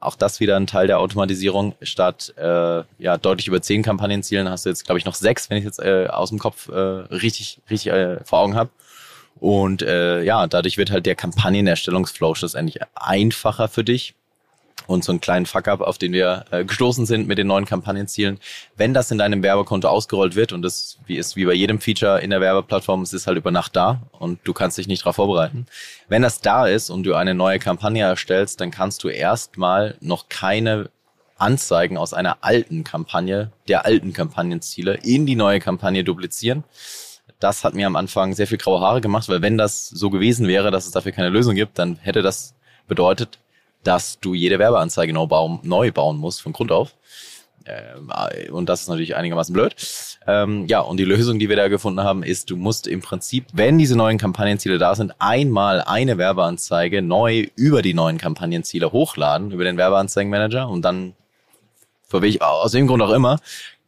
Auch 0.00 0.14
das 0.14 0.38
wieder 0.38 0.56
ein 0.56 0.68
Teil 0.68 0.86
der 0.86 1.00
Automatisierung. 1.00 1.74
Statt 1.82 2.32
äh, 2.36 2.82
ja 2.98 3.16
deutlich 3.16 3.48
über 3.48 3.60
zehn 3.60 3.82
Kampagnenzielen 3.82 4.48
hast 4.48 4.64
du 4.64 4.70
jetzt, 4.70 4.84
glaube 4.84 4.98
ich, 4.98 5.04
noch 5.04 5.14
sechs, 5.14 5.50
wenn 5.50 5.56
ich 5.58 5.64
jetzt 5.64 5.80
äh, 5.80 6.06
aus 6.08 6.28
dem 6.28 6.38
Kopf 6.38 6.68
äh, 6.68 6.72
richtig, 6.72 7.60
richtig 7.68 7.92
äh, 7.92 8.22
vor 8.24 8.40
Augen 8.40 8.54
habe. 8.54 8.70
Und 9.40 9.82
äh, 9.82 10.22
ja, 10.22 10.46
dadurch 10.46 10.78
wird 10.78 10.90
halt 10.90 11.06
der 11.06 11.14
Kampagnenerstellungsflow 11.14 12.34
schlussendlich 12.34 12.80
einfacher 12.94 13.68
für 13.68 13.84
dich 13.84 14.14
und 14.88 15.04
so 15.04 15.12
einen 15.12 15.20
kleinen 15.20 15.44
Fuck-up, 15.44 15.82
auf 15.82 15.98
den 15.98 16.12
wir 16.14 16.46
äh, 16.50 16.64
gestoßen 16.64 17.04
sind 17.04 17.28
mit 17.28 17.36
den 17.36 17.46
neuen 17.46 17.66
Kampagnenzielen. 17.66 18.40
Wenn 18.74 18.94
das 18.94 19.10
in 19.10 19.18
deinem 19.18 19.42
Werbekonto 19.42 19.86
ausgerollt 19.86 20.34
wird 20.34 20.54
und 20.54 20.62
das 20.62 20.98
wie 21.06 21.18
ist 21.18 21.36
wie 21.36 21.44
bei 21.44 21.52
jedem 21.52 21.78
Feature 21.78 22.20
in 22.20 22.30
der 22.30 22.40
Werbeplattform, 22.40 23.02
es 23.02 23.12
ist 23.12 23.26
halt 23.26 23.36
über 23.36 23.50
Nacht 23.50 23.76
da 23.76 24.00
und 24.18 24.40
du 24.44 24.54
kannst 24.54 24.78
dich 24.78 24.88
nicht 24.88 25.02
darauf 25.02 25.16
vorbereiten. 25.16 25.66
Wenn 26.08 26.22
das 26.22 26.40
da 26.40 26.66
ist 26.66 26.88
und 26.88 27.02
du 27.02 27.14
eine 27.14 27.34
neue 27.34 27.58
Kampagne 27.58 28.02
erstellst, 28.02 28.62
dann 28.62 28.70
kannst 28.70 29.04
du 29.04 29.08
erstmal 29.08 29.96
noch 30.00 30.30
keine 30.30 30.88
Anzeigen 31.36 31.98
aus 31.98 32.14
einer 32.14 32.38
alten 32.40 32.82
Kampagne, 32.82 33.52
der 33.68 33.84
alten 33.84 34.14
Kampagnenziele 34.14 34.94
in 35.02 35.26
die 35.26 35.36
neue 35.36 35.60
Kampagne 35.60 36.02
duplizieren. 36.02 36.64
Das 37.40 37.62
hat 37.62 37.74
mir 37.74 37.86
am 37.86 37.96
Anfang 37.96 38.34
sehr 38.34 38.46
viel 38.46 38.58
graue 38.58 38.80
Haare 38.80 39.02
gemacht, 39.02 39.28
weil 39.28 39.42
wenn 39.42 39.58
das 39.58 39.86
so 39.86 40.08
gewesen 40.08 40.48
wäre, 40.48 40.70
dass 40.70 40.86
es 40.86 40.92
dafür 40.92 41.12
keine 41.12 41.28
Lösung 41.28 41.54
gibt, 41.54 41.78
dann 41.78 41.96
hätte 41.96 42.22
das 42.22 42.54
bedeutet, 42.88 43.38
dass 43.84 44.18
du 44.20 44.34
jede 44.34 44.58
Werbeanzeige 44.58 45.12
neu 45.12 45.26
bauen, 45.26 45.60
neu 45.62 45.92
bauen 45.92 46.18
musst 46.18 46.42
von 46.42 46.52
Grund 46.52 46.72
auf. 46.72 46.94
Ähm, 47.68 48.10
und 48.52 48.68
das 48.68 48.82
ist 48.82 48.88
natürlich 48.88 49.16
einigermaßen 49.16 49.52
blöd. 49.52 49.74
Ähm, 50.26 50.66
ja, 50.68 50.80
und 50.80 50.96
die 50.98 51.04
Lösung, 51.04 51.38
die 51.38 51.48
wir 51.48 51.56
da 51.56 51.68
gefunden 51.68 52.02
haben, 52.02 52.22
ist, 52.22 52.50
du 52.50 52.56
musst 52.56 52.86
im 52.86 53.00
Prinzip, 53.00 53.46
wenn 53.52 53.78
diese 53.78 53.96
neuen 53.96 54.18
Kampagnenziele 54.18 54.78
da 54.78 54.94
sind, 54.94 55.14
einmal 55.18 55.82
eine 55.82 56.18
Werbeanzeige 56.18 57.02
neu 57.02 57.48
über 57.56 57.82
die 57.82 57.94
neuen 57.94 58.18
Kampagnenziele 58.18 58.92
hochladen, 58.92 59.50
über 59.50 59.64
den 59.64 59.76
Werbeanzeigenmanager 59.76 60.68
und 60.68 60.82
dann, 60.82 61.14
für 62.06 62.22
welch, 62.22 62.40
aus 62.42 62.72
welchem 62.72 62.88
Grund 62.88 63.02
auch 63.02 63.12
immer, 63.12 63.38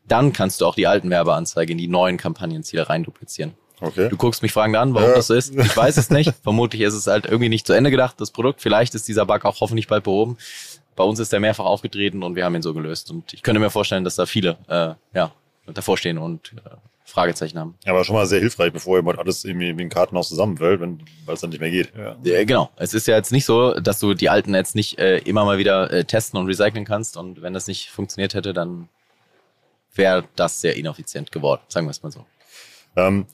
dann 0.07 0.33
kannst 0.33 0.61
du 0.61 0.67
auch 0.67 0.75
die 0.75 0.87
alten 0.87 1.09
Werbeanzeigen 1.09 1.73
in 1.73 1.79
die 1.79 1.89
neuen 1.89 2.17
Kampagnenziele 2.17 2.89
rein 2.89 3.05
duplizieren. 3.05 3.55
Okay. 3.81 4.09
Du 4.09 4.17
guckst 4.17 4.43
mich 4.43 4.53
fragend 4.53 4.77
an, 4.77 4.95
warum 4.95 5.11
ja. 5.11 5.17
das 5.17 5.29
so 5.29 5.35
ist. 5.35 5.55
Ich 5.55 5.77
weiß 5.77 5.97
es 5.97 6.11
nicht. 6.11 6.35
Vermutlich 6.43 6.83
ist 6.83 6.95
es 6.95 7.07
halt 7.07 7.27
irgendwie 7.27 7.49
nicht 7.49 7.67
zu 7.67 7.73
Ende 7.73 7.91
gedacht, 7.91 8.21
das 8.21 8.31
Produkt. 8.31 8.61
Vielleicht 8.61 8.95
ist 8.95 9.09
dieser 9.09 9.27
Bug 9.27 9.45
auch 9.45 9.61
hoffentlich 9.61 9.89
bald 9.89 10.05
behoben. 10.05 10.37
Bei 10.97 11.05
uns 11.05 11.19
ist 11.19 11.33
der 11.33 11.41
mehrfach 11.41 11.65
aufgetreten 11.65 12.23
und 12.23 12.37
wir 12.37 12.45
haben 12.45 12.55
ihn 12.55 12.63
so 12.63 12.75
gelöst. 12.75 13.11
Und 13.11 13.33
ich 13.33 13.43
könnte 13.43 13.61
mir 13.61 13.71
vorstellen, 13.71 14.05
dass 14.05 14.17
da 14.17 14.27
viele 14.27 14.59
äh, 14.69 14.95
ja, 15.17 15.33
davor 15.67 15.97
stehen 15.97 16.19
und 16.19 16.53
äh, 16.65 16.71
Fragezeichen 17.05 17.59
haben. 17.59 17.75
Ja, 17.85 17.93
aber 17.93 18.05
schon 18.05 18.15
mal 18.15 18.27
sehr 18.27 18.41
hilfreich, 18.41 18.73
bevor 18.73 18.99
jemand 18.99 19.19
alles 19.19 19.45
irgendwie 19.45 19.77
wie 19.77 19.83
ein 19.83 19.89
Kartenhaus 19.89 20.29
zusammenfällt, 20.29 20.81
wenn, 20.81 21.03
weil 21.25 21.35
es 21.35 21.41
dann 21.41 21.51
nicht 21.51 21.61
mehr 21.61 21.71
geht. 21.71 21.93
Ja. 21.97 22.17
ja. 22.23 22.45
genau. 22.45 22.71
Es 22.77 22.95
ist 22.95 23.07
ja 23.07 23.17
jetzt 23.17 23.33
nicht 23.33 23.45
so, 23.45 23.75
dass 23.75 23.99
du 23.99 24.15
die 24.15 24.29
alten 24.29 24.55
Ads 24.55 24.75
nicht 24.75 24.99
äh, 24.99 25.19
immer 25.19 25.45
mal 25.45 25.59
wieder 25.59 25.91
äh, 25.91 26.05
testen 26.05 26.39
und 26.39 26.47
recyceln 26.47 26.85
kannst. 26.85 27.17
Und 27.17 27.43
wenn 27.43 27.53
das 27.53 27.67
nicht 27.67 27.91
funktioniert 27.91 28.35
hätte, 28.35 28.53
dann 28.53 28.89
wäre 29.95 30.25
das 30.37 30.61
sehr 30.61 30.77
ineffizient 30.77 31.33
geworden, 31.33 31.63
sagen 31.69 31.87
wir 31.87 31.91
es 31.91 32.03
mal 32.03 32.13
so. 32.13 32.25
Ähm, 32.97 33.27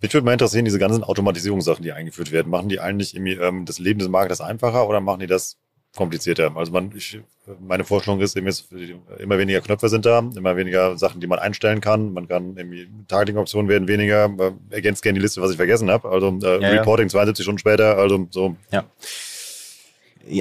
mich 0.00 0.12
würde 0.12 0.24
mal 0.24 0.32
interessieren, 0.32 0.64
diese 0.64 0.78
ganzen 0.78 1.02
Automatisierungssachen, 1.02 1.82
die 1.82 1.92
eingeführt 1.92 2.32
werden, 2.32 2.50
machen 2.50 2.68
die 2.68 2.80
eigentlich 2.80 3.14
irgendwie 3.14 3.34
ähm, 3.34 3.64
das 3.64 3.78
Leben 3.78 3.98
des 3.98 4.08
Marketers 4.08 4.40
einfacher 4.40 4.88
oder 4.88 5.00
machen 5.00 5.20
die 5.20 5.26
das 5.26 5.56
komplizierter? 5.96 6.54
Also 6.54 6.70
man, 6.70 6.92
ich, 6.94 7.18
meine 7.60 7.84
Vorstellung 7.84 8.20
ist 8.20 8.36
immer 8.36 9.38
weniger 9.38 9.60
Knöpfe 9.60 9.88
sind 9.88 10.06
da, 10.06 10.18
immer 10.36 10.56
weniger 10.56 10.96
Sachen, 10.98 11.20
die 11.20 11.26
man 11.26 11.38
einstellen 11.38 11.80
kann. 11.80 12.12
Man 12.12 12.28
kann 12.28 12.56
irgendwie 12.56 12.88
Targeting-Optionen 13.08 13.68
werden 13.68 13.88
weniger. 13.88 14.30
Ergänzt 14.70 15.02
gerne 15.02 15.18
die 15.18 15.22
Liste, 15.22 15.40
was 15.40 15.50
ich 15.50 15.56
vergessen 15.56 15.90
habe. 15.90 16.08
Also 16.08 16.38
äh, 16.42 16.62
ja, 16.62 16.68
Reporting 16.68 17.06
ja. 17.06 17.10
72 17.10 17.42
Stunden 17.42 17.58
später, 17.58 17.96
also 17.98 18.26
so. 18.30 18.56
Ja. 18.70 18.84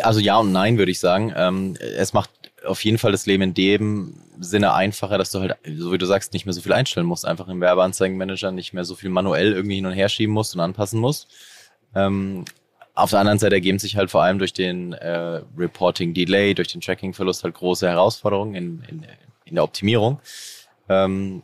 Also 0.01 0.19
ja 0.19 0.37
und 0.37 0.51
nein, 0.51 0.77
würde 0.77 0.91
ich 0.91 0.99
sagen. 0.99 1.33
Ähm, 1.35 1.77
es 1.79 2.13
macht 2.13 2.29
auf 2.65 2.83
jeden 2.83 2.97
Fall 2.97 3.11
das 3.11 3.25
Leben 3.25 3.43
in 3.43 3.53
dem 3.53 4.15
Sinne 4.39 4.73
einfacher, 4.73 5.17
dass 5.17 5.31
du 5.31 5.39
halt, 5.39 5.55
so 5.77 5.91
wie 5.91 5.97
du 5.97 6.05
sagst, 6.05 6.33
nicht 6.33 6.45
mehr 6.45 6.53
so 6.53 6.61
viel 6.61 6.73
einstellen 6.73 7.05
musst, 7.05 7.25
einfach 7.25 7.47
im 7.47 7.61
Werbeanzeigenmanager 7.61 8.51
nicht 8.51 8.73
mehr 8.73 8.85
so 8.85 8.95
viel 8.95 9.09
manuell 9.09 9.53
irgendwie 9.53 9.75
hin 9.75 9.85
und 9.85 9.93
her 9.93 10.09
schieben 10.09 10.33
musst 10.33 10.55
und 10.55 10.61
anpassen 10.61 10.99
musst. 10.99 11.27
Ähm, 11.93 12.45
auf 12.93 13.09
der 13.09 13.19
anderen 13.19 13.39
Seite 13.39 13.55
ergeben 13.55 13.79
sich 13.79 13.97
halt 13.97 14.09
vor 14.09 14.23
allem 14.23 14.39
durch 14.39 14.53
den 14.53 14.93
äh, 14.93 15.41
Reporting 15.57 16.13
Delay, 16.13 16.53
durch 16.53 16.69
den 16.69 16.81
Tracking-Verlust 16.81 17.43
halt 17.43 17.55
große 17.55 17.87
Herausforderungen 17.87 18.55
in, 18.55 18.83
in, 18.87 19.05
in 19.45 19.55
der 19.55 19.63
Optimierung. 19.63 20.19
Ähm, 20.87 21.43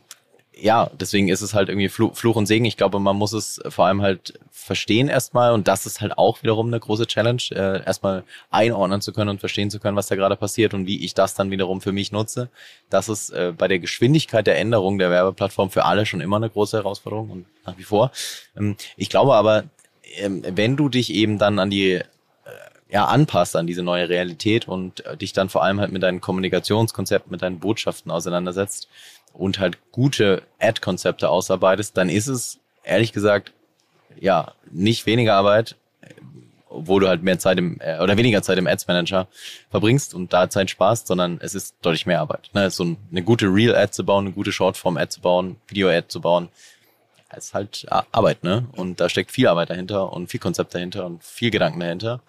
ja, 0.62 0.90
deswegen 0.94 1.28
ist 1.28 1.40
es 1.40 1.54
halt 1.54 1.68
irgendwie 1.68 1.88
Fluch, 1.88 2.36
und 2.36 2.46
Segen. 2.46 2.64
Ich 2.64 2.76
glaube, 2.76 3.00
man 3.00 3.16
muss 3.16 3.32
es 3.32 3.60
vor 3.68 3.86
allem 3.86 4.00
halt 4.00 4.38
verstehen 4.52 5.08
erstmal 5.08 5.52
und 5.52 5.66
das 5.66 5.86
ist 5.86 6.00
halt 6.00 6.16
auch 6.16 6.40
wiederum 6.44 6.68
eine 6.68 6.78
große 6.78 7.08
Challenge, 7.08 7.42
äh, 7.50 7.84
erstmal 7.84 8.22
einordnen 8.50 9.00
zu 9.00 9.12
können 9.12 9.30
und 9.30 9.40
verstehen 9.40 9.70
zu 9.70 9.80
können, 9.80 9.96
was 9.96 10.06
da 10.06 10.14
gerade 10.14 10.36
passiert 10.36 10.72
und 10.72 10.86
wie 10.86 11.04
ich 11.04 11.14
das 11.14 11.34
dann 11.34 11.50
wiederum 11.50 11.80
für 11.80 11.90
mich 11.90 12.12
nutze. 12.12 12.48
Das 12.90 13.08
ist 13.08 13.30
äh, 13.30 13.52
bei 13.56 13.66
der 13.66 13.80
Geschwindigkeit 13.80 14.46
der 14.46 14.56
Änderung 14.56 14.98
der 14.98 15.10
Werbeplattform 15.10 15.70
für 15.70 15.84
alle 15.84 16.06
schon 16.06 16.20
immer 16.20 16.36
eine 16.36 16.48
große 16.48 16.76
Herausforderung 16.76 17.30
und 17.30 17.46
nach 17.66 17.76
wie 17.76 17.82
vor. 17.82 18.12
Ähm, 18.56 18.76
ich 18.96 19.10
glaube 19.10 19.34
aber, 19.34 19.64
ähm, 20.14 20.44
wenn 20.48 20.76
du 20.76 20.88
dich 20.88 21.12
eben 21.12 21.38
dann 21.38 21.58
an 21.58 21.70
die 21.70 21.94
äh, 21.94 22.04
ja, 22.88 23.06
anpasst 23.06 23.56
an 23.56 23.66
diese 23.66 23.82
neue 23.82 24.08
Realität 24.08 24.68
und 24.68 25.04
äh, 25.06 25.16
dich 25.16 25.32
dann 25.32 25.48
vor 25.48 25.64
allem 25.64 25.80
halt 25.80 25.90
mit 25.90 26.04
deinen 26.04 26.20
Kommunikationskonzepten, 26.20 27.32
mit 27.32 27.42
deinen 27.42 27.58
Botschaften 27.58 28.12
auseinandersetzt, 28.12 28.88
und 29.32 29.58
halt 29.58 29.78
gute 29.92 30.42
Ad-Konzepte 30.60 31.28
ausarbeitest, 31.28 31.96
dann 31.96 32.08
ist 32.08 32.28
es 32.28 32.58
ehrlich 32.84 33.12
gesagt 33.12 33.52
ja 34.20 34.52
nicht 34.70 35.06
weniger 35.06 35.34
Arbeit, 35.34 35.76
obwohl 36.68 37.00
du 37.00 37.08
halt 37.08 37.22
mehr 37.22 37.38
Zeit 37.38 37.58
im 37.58 37.78
äh, 37.80 37.98
oder 38.00 38.16
weniger 38.16 38.42
Zeit 38.42 38.58
im 38.58 38.66
Ads 38.66 38.88
Manager 38.88 39.28
verbringst 39.70 40.14
und 40.14 40.32
da 40.32 40.48
Zeit 40.48 40.70
Spaß, 40.70 41.06
sondern 41.06 41.38
es 41.40 41.54
ist 41.54 41.76
deutlich 41.82 42.06
mehr 42.06 42.20
Arbeit. 42.20 42.50
Ne, 42.54 42.70
so 42.70 42.96
eine 43.10 43.22
gute 43.22 43.46
Real 43.46 43.76
Ad 43.76 43.92
zu 43.92 44.04
bauen, 44.04 44.26
eine 44.26 44.34
gute 44.34 44.52
Shortform 44.52 44.96
Ad 44.96 45.10
zu 45.10 45.20
bauen, 45.20 45.56
Video 45.68 45.88
Ad 45.88 46.06
zu 46.08 46.20
bauen, 46.20 46.48
ist 47.36 47.54
halt 47.54 47.86
Arbeit, 47.88 48.44
ne? 48.44 48.66
Und 48.72 49.00
da 49.00 49.08
steckt 49.08 49.30
viel 49.32 49.46
Arbeit 49.46 49.70
dahinter 49.70 50.12
und 50.12 50.28
viel 50.28 50.40
Konzept 50.40 50.74
dahinter 50.74 51.06
und 51.06 51.24
viel 51.24 51.50
Gedanken 51.50 51.80
dahinter. 51.80 52.20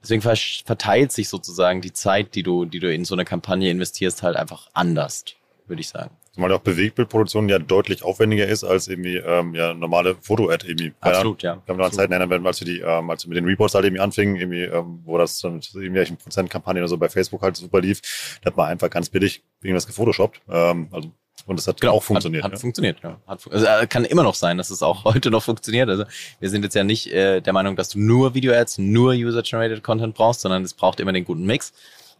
Deswegen 0.00 0.22
verteilt 0.22 1.12
sich 1.12 1.28
sozusagen 1.28 1.80
die 1.80 1.92
Zeit, 1.92 2.34
die 2.34 2.42
du, 2.42 2.64
die 2.64 2.80
du 2.80 2.92
in 2.92 3.04
so 3.04 3.14
eine 3.14 3.24
Kampagne 3.24 3.70
investierst, 3.70 4.22
halt 4.22 4.36
einfach 4.36 4.68
anders 4.74 5.24
würde 5.66 5.80
ich 5.80 5.88
sagen. 5.88 6.10
Zumal 6.32 6.52
auch 6.52 6.60
Bewegtbildproduktion 6.60 7.48
ja 7.48 7.58
deutlich 7.58 8.02
aufwendiger 8.02 8.46
ist 8.46 8.64
als 8.64 8.88
irgendwie 8.88 9.16
ähm, 9.16 9.54
ja, 9.54 9.74
normale 9.74 10.16
Foto-Ad 10.20 10.66
irgendwie. 10.66 10.92
Absolut, 11.00 11.42
ja. 11.42 11.54
Ich 11.54 11.66
kann 11.66 11.76
mich 11.76 11.84
noch 11.84 11.90
an 11.90 11.92
Zeiten 11.92 12.12
erinnern, 12.12 12.46
als 12.46 12.60
wir 12.60 12.66
die, 12.66 12.80
ähm, 12.80 13.10
als 13.10 13.24
wir 13.24 13.28
mit 13.28 13.38
den 13.38 13.44
Reports 13.44 13.74
halt 13.74 13.84
irgendwie 13.84 14.00
anfingen, 14.00 14.36
irgendwie, 14.36 14.62
ähm, 14.62 15.00
wo 15.04 15.18
das 15.18 15.40
dann 15.40 15.56
mit 15.56 15.74
irgendwelchen 15.74 16.16
Prozentkampagnen 16.16 16.82
oder 16.82 16.88
so 16.88 16.96
bei 16.96 17.08
Facebook 17.08 17.42
halt 17.42 17.56
super 17.56 17.80
lief, 17.80 18.38
da 18.42 18.48
hat 18.48 18.56
man 18.56 18.68
einfach 18.68 18.88
ganz 18.88 19.10
billig 19.10 19.42
irgendwas 19.62 19.86
gefotoshoppt. 19.86 20.40
Ähm, 20.48 20.88
also 20.90 21.10
und 21.46 21.58
das 21.58 21.66
hat 21.66 21.80
genau, 21.80 21.94
auch 21.94 22.02
funktioniert. 22.02 22.44
Hat, 22.44 22.52
hat 22.52 22.58
ja. 22.58 22.60
funktioniert, 22.60 23.00
ja. 23.02 23.18
Hat, 23.26 23.40
also, 23.50 23.66
äh, 23.66 23.86
kann 23.86 24.04
immer 24.04 24.22
noch 24.22 24.34
sein, 24.34 24.58
dass 24.58 24.70
es 24.70 24.82
auch 24.82 25.04
heute 25.12 25.30
noch 25.30 25.42
funktioniert. 25.42 25.88
Also 25.88 26.04
wir 26.40 26.50
sind 26.50 26.62
jetzt 26.62 26.74
ja 26.74 26.84
nicht 26.84 27.12
äh, 27.12 27.40
der 27.40 27.52
Meinung, 27.52 27.76
dass 27.76 27.90
du 27.90 27.98
nur 27.98 28.34
Video-Ads, 28.34 28.78
nur 28.78 29.12
User-Generated 29.12 29.82
Content 29.82 30.14
brauchst, 30.14 30.42
sondern 30.42 30.62
es 30.62 30.74
braucht 30.74 31.00
immer 31.00 31.12
den 31.12 31.24
guten 31.24 31.44
Mix. 31.44 31.72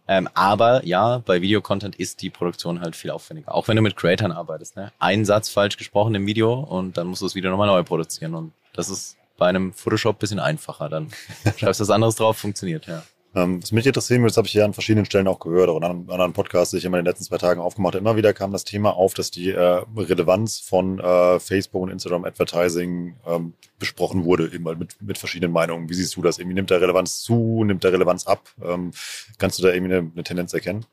Ähm, 0.07 0.27
aber 0.33 0.85
ja, 0.85 1.19
bei 1.19 1.41
Videocontent 1.41 1.95
ist 1.95 2.21
die 2.21 2.29
Produktion 2.29 2.81
halt 2.81 2.95
viel 2.95 3.11
aufwendiger. 3.11 3.55
Auch 3.55 3.67
wenn 3.67 3.75
du 3.75 3.81
mit 3.81 3.95
Creatern 3.95 4.31
arbeitest. 4.31 4.75
Ne? 4.75 4.91
Ein 4.99 5.25
Satz 5.25 5.49
falsch 5.49 5.77
gesprochen 5.77 6.13
im 6.15 6.25
Video 6.25 6.53
und 6.53 6.97
dann 6.97 7.07
musst 7.07 7.21
du 7.21 7.25
das 7.25 7.35
Video 7.35 7.49
nochmal 7.49 7.67
neu 7.67 7.83
produzieren. 7.83 8.35
Und 8.35 8.53
das 8.73 8.89
ist 8.89 9.17
bei 9.37 9.47
einem 9.47 9.73
Photoshop 9.73 10.19
bisschen 10.19 10.39
einfacher. 10.39 10.89
Dann 10.89 11.09
schreibst 11.57 11.79
du 11.79 11.83
was 11.83 11.89
anderes 11.89 12.15
drauf, 12.15 12.37
funktioniert, 12.37 12.87
ja. 12.87 13.03
Ähm, 13.35 13.63
was 13.63 13.71
mich 13.71 13.85
interessieren 13.87 14.21
würde, 14.21 14.29
das 14.29 14.37
habe 14.37 14.47
ich 14.47 14.53
ja 14.53 14.63
an 14.63 14.73
verschiedenen 14.73 15.05
Stellen 15.05 15.27
auch 15.27 15.39
gehört, 15.39 15.69
auch 15.69 15.77
in 15.77 15.83
anderen, 15.83 16.09
anderen 16.09 16.33
Podcasts, 16.33 16.71
die 16.71 16.77
ich 16.77 16.85
immer 16.85 16.99
in 16.99 17.05
den 17.05 17.09
letzten 17.11 17.25
zwei 17.25 17.37
Tagen 17.39 17.59
aufgemacht 17.59 17.95
habe. 17.95 18.03
Immer 18.03 18.15
wieder 18.15 18.33
kam 18.33 18.51
das 18.51 18.63
Thema 18.63 18.95
auf, 18.95 19.15
dass 19.15 19.31
die 19.31 19.49
äh, 19.49 19.83
Relevanz 19.97 20.59
von 20.59 20.99
äh, 20.99 21.39
Facebook 21.39 21.81
und 21.81 21.89
Instagram 21.89 22.25
Advertising 22.25 23.15
ähm, 23.25 23.53
besprochen 23.79 24.23
wurde, 24.23 24.45
immer 24.45 24.75
mit, 24.75 25.01
mit 25.01 25.17
verschiedenen 25.17 25.51
Meinungen. 25.51 25.89
Wie 25.89 25.95
siehst 25.95 26.15
du 26.15 26.21
das? 26.21 26.37
Irgendwie 26.37 26.55
nimmt 26.55 26.69
der 26.69 26.81
Relevanz 26.81 27.21
zu, 27.21 27.63
nimmt 27.63 27.83
der 27.83 27.93
Relevanz 27.93 28.27
ab? 28.27 28.47
Ähm, 28.63 28.91
kannst 29.39 29.57
du 29.57 29.63
da 29.63 29.73
irgendwie 29.73 29.95
eine, 29.95 30.11
eine 30.13 30.23
Tendenz 30.23 30.53
erkennen? 30.53 30.85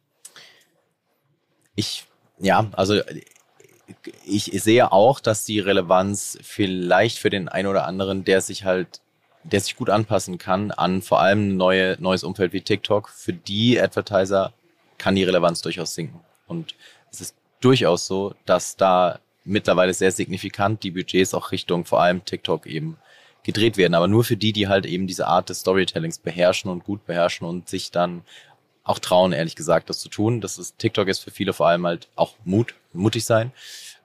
Ich, 1.75 2.07
ja, 2.39 2.71
also 2.73 3.01
ich 4.25 4.45
sehe 4.45 4.93
auch, 4.93 5.21
dass 5.21 5.45
die 5.45 5.61
Relevanz 5.61 6.39
vielleicht 6.43 7.19
für 7.19 7.31
den 7.31 7.49
einen 7.49 7.69
oder 7.69 7.87
anderen, 7.87 8.25
der 8.25 8.41
sich 8.41 8.65
halt 8.65 9.01
der 9.45 9.61
sich 9.61 9.77
gut 9.77 9.91
anpassen 9.91 10.39
kann 10.39 10.71
an 10.71 11.03
vor 11.03 11.21
allem 11.21 11.57
neue, 11.57 11.97
neues 12.01 12.25
Umfeld 12.25 12.53
wie 12.53 12.61
TikTok. 12.61 13.09
Für 13.09 13.33
die 13.33 13.81
Advertiser 13.81 14.53
kann 14.99 15.15
die 15.15 15.25
Relevanz 15.25 15.63
durchaus 15.63 15.95
sinken. 15.95 16.21
Und 16.47 16.75
es 17.11 17.21
ist 17.21 17.35
durchaus 17.61 18.07
so, 18.07 18.35
dass 18.45 18.77
da 18.77 19.19
mittlerweile 19.45 19.95
sehr 19.95 20.13
signifikant 20.13 20.83
die 20.83 20.91
Budgets 20.91 21.35
auch 21.35 21.53
Richtung 21.53 21.85
vor 21.85 22.03
allem 22.03 22.25
TikTok 22.25 22.67
eben 22.67 22.99
gedreht 23.43 23.77
werden. 23.77 23.95
Aber 23.95 24.09
nur 24.09 24.25
für 24.25 24.37
die, 24.37 24.53
die 24.53 24.69
halt 24.69 24.87
eben 24.87 25.07
diese 25.07 25.27
Art 25.27 25.49
des 25.49 25.61
Storytellings 25.61 26.19
beherrschen 26.19 26.71
und 26.71 26.85
gut 26.85 27.07
beherrschen 27.07 27.47
und 27.47 27.69
sich 27.69 27.91
dann 27.91 28.23
auch 28.85 28.99
trauen, 28.99 29.33
ehrlich 29.33 29.57
gesagt, 29.57 29.89
das 29.89 29.99
zu 29.99 30.09
tun. 30.09 30.41
Das 30.41 30.59
ist, 30.59 30.79
TikTok 30.79 31.09
ist 31.09 31.21
für 31.21 31.31
viele 31.31 31.53
vor 31.53 31.69
allem 31.69 31.87
halt 31.87 32.09
auch 32.17 32.35
Mut, 32.45 32.75
mutig 32.93 33.25
sein. 33.25 33.53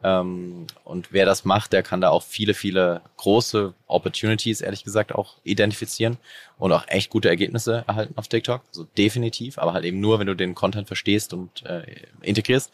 Ähm, 0.06 0.68
und 0.84 1.12
wer 1.14 1.26
das 1.26 1.46
macht, 1.46 1.74
der 1.74 1.82
kann 1.82 2.00
da 2.00 2.10
auch 2.10 2.22
viele, 2.22 2.54
viele 2.54 3.02
große 3.18 3.74
Opportunities, 3.88 4.62
ehrlich 4.62 4.84
gesagt, 4.84 5.16
auch 5.16 5.38
identifizieren 5.44 6.18
und 6.60 6.72
auch 6.72 6.88
echt 6.88 7.10
gute 7.10 7.28
Ergebnisse 7.28 7.84
erhalten 7.88 8.14
auf 8.16 8.28
TikTok. 8.28 8.62
Also 8.68 8.86
definitiv, 9.00 9.58
aber 9.58 9.74
halt 9.74 9.84
eben 9.84 10.00
nur, 10.00 10.20
wenn 10.20 10.28
du 10.28 10.36
den 10.36 10.54
Content 10.54 10.86
verstehst 10.86 11.34
und 11.34 11.66
äh, 11.66 11.82
integrierst. 12.22 12.72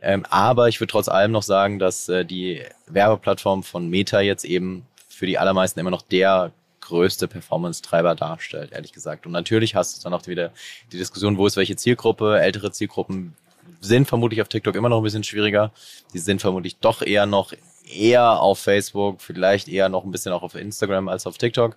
Ähm, 0.00 0.24
aber 0.30 0.68
ich 0.68 0.80
würde 0.80 0.92
trotz 0.92 1.08
allem 1.08 1.32
noch 1.32 1.42
sagen, 1.42 1.78
dass 1.78 2.08
äh, 2.08 2.24
die 2.24 2.62
Werbeplattform 2.86 3.62
von 3.62 3.90
Meta 3.90 4.20
jetzt 4.20 4.44
eben 4.44 4.86
für 5.08 5.26
die 5.26 5.36
allermeisten 5.36 5.78
immer 5.78 5.90
noch 5.90 6.02
der 6.02 6.52
größte 6.80 7.28
Performance-Treiber 7.28 8.14
darstellt, 8.14 8.72
ehrlich 8.72 8.92
gesagt. 8.92 9.26
Und 9.26 9.32
natürlich 9.32 9.74
hast 9.74 9.98
du 9.98 10.02
dann 10.04 10.18
auch 10.18 10.26
wieder 10.26 10.52
die 10.90 10.98
Diskussion, 10.98 11.36
wo 11.36 11.46
ist 11.46 11.56
welche 11.56 11.76
Zielgruppe, 11.76 12.40
ältere 12.40 12.70
Zielgruppen 12.70 13.34
sind 13.80 14.06
vermutlich 14.06 14.42
auf 14.42 14.48
TikTok 14.48 14.76
immer 14.76 14.88
noch 14.88 14.98
ein 14.98 15.04
bisschen 15.04 15.24
schwieriger. 15.24 15.72
Die 16.12 16.18
sind 16.18 16.40
vermutlich 16.40 16.76
doch 16.78 17.02
eher 17.02 17.26
noch 17.26 17.52
eher 17.92 18.40
auf 18.40 18.58
Facebook, 18.58 19.20
vielleicht 19.20 19.68
eher 19.68 19.88
noch 19.88 20.04
ein 20.04 20.10
bisschen 20.10 20.32
auch 20.32 20.42
auf 20.42 20.54
Instagram 20.54 21.08
als 21.08 21.26
auf 21.26 21.38
TikTok. 21.38 21.76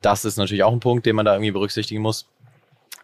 Das 0.00 0.24
ist 0.24 0.36
natürlich 0.36 0.64
auch 0.64 0.72
ein 0.72 0.80
Punkt, 0.80 1.06
den 1.06 1.16
man 1.16 1.24
da 1.24 1.34
irgendwie 1.34 1.50
berücksichtigen 1.50 2.02
muss. 2.02 2.26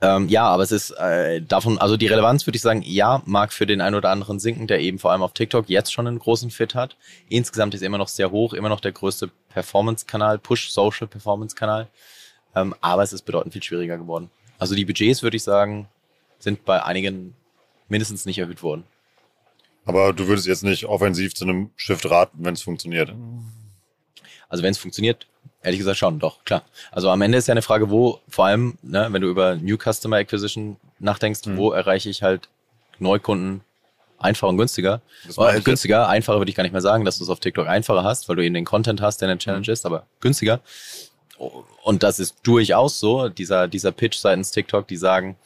Ähm, 0.03 0.29
ja, 0.29 0.45
aber 0.45 0.63
es 0.63 0.73
ist 0.73 0.93
äh, 0.93 1.43
davon, 1.43 1.79
also 1.79 1.99
die 1.99 2.07
Relevanz 2.07 2.47
würde 2.47 2.57
ich 2.57 2.63
sagen, 2.63 2.83
ja, 2.83 3.23
mag 3.27 3.53
für 3.53 3.67
den 3.67 3.83
einen 3.83 3.97
oder 3.97 4.09
anderen 4.09 4.39
sinken, 4.39 4.67
der 4.67 4.81
eben 4.81 4.99
vor 4.99 5.13
allem 5.13 5.23
auf 5.23 5.35
TikTok 5.35 5.69
jetzt 5.69 5.93
schon 5.93 6.07
einen 6.07 6.19
großen 6.19 6.51
Fit 6.51 6.75
hat. 6.75 6.97
Insgesamt 7.29 7.75
ist 7.75 7.83
er 7.83 7.87
immer 7.87 7.99
noch 7.99 8.09
sehr 8.09 8.31
hoch, 8.31 8.55
immer 8.55 8.71
noch 8.71 8.81
der 8.81 8.93
größte 8.93 9.31
Performance-Kanal, 9.51 10.39
Push-Social-Performance-Kanal. 10.39 11.89
Ähm, 12.55 12.75
aber 12.81 13.03
es 13.03 13.13
ist 13.13 13.23
bedeutend 13.23 13.53
viel 13.53 13.63
schwieriger 13.63 13.99
geworden. 13.99 14.31
Also 14.59 14.75
die 14.75 14.87
Budgets, 14.87 15.23
würde 15.23 15.37
ich 15.37 15.43
sagen, 15.43 15.89
sind 16.39 16.65
bei 16.65 16.83
einigen 16.83 17.35
mindestens 17.91 18.27
nicht 18.27 18.39
erhöht 18.39 18.63
worden. 18.63 18.85
Aber 19.85 20.13
du 20.13 20.27
würdest 20.27 20.47
jetzt 20.47 20.63
nicht 20.63 20.87
offensiv 20.87 21.35
zu 21.35 21.45
einem 21.45 21.71
Shift 21.77 22.09
raten, 22.09 22.45
wenn 22.45 22.55
es 22.55 22.63
funktioniert. 22.63 23.13
Also 24.49 24.63
wenn 24.63 24.73
es 24.73 24.79
funktioniert, 24.79 25.27
ehrlich 25.63 25.79
gesagt 25.79 25.99
schon, 25.99 26.19
doch, 26.19 26.45
klar. 26.45 26.63
Also 26.91 27.11
am 27.11 27.23
Ende 27.23 27.39
ist 27.39 27.49
ja 27.49 27.53
eine 27.53 27.63
Frage, 27.63 27.91
wo, 27.91 28.21
vor 28.29 28.47
allem, 28.47 28.79
ne, 28.83 29.09
wenn 29.11 29.23
du 29.23 29.29
über 29.29 29.57
New 29.57 29.77
Customer 29.77 30.17
Acquisition 30.17 30.77
nachdenkst, 30.99 31.47
mhm. 31.47 31.57
wo 31.57 31.73
erreiche 31.73 32.11
ich 32.11 32.23
halt 32.23 32.49
Neukunden 32.99 33.63
einfacher 34.19 34.49
und 34.49 34.59
günstiger. 34.59 35.01
Oder 35.37 35.61
günstiger, 35.61 36.09
einfacher 36.09 36.39
würde 36.39 36.51
ich 36.51 36.57
gar 36.57 36.63
nicht 36.63 36.73
mehr 36.73 36.83
sagen, 36.83 37.05
dass 37.05 37.19
du 37.19 37.25
es 37.25 37.31
auf 37.31 37.41
TikTok 37.41 37.67
einfacher 37.67 38.05
hast, 38.05 38.29
weil 38.29 38.37
du 38.37 38.45
eben 38.45 38.55
den 38.55 38.65
Content 38.67 39.01
hast, 39.01 39.21
der 39.21 39.29
eine 39.29 39.39
Challenge 39.39 39.67
mhm. 39.67 39.73
ist, 39.73 39.87
aber 39.87 40.07
günstiger. 40.21 40.61
Und 41.83 42.03
das 42.03 42.19
ist 42.19 42.37
durchaus 42.43 43.01
so, 43.01 43.31
dieser, 43.31 43.67
dieser 43.67 43.93
Pitch 43.93 44.19
seitens 44.19 44.51
TikTok, 44.51 44.87
die 44.87 44.99
sagen, 44.99 45.37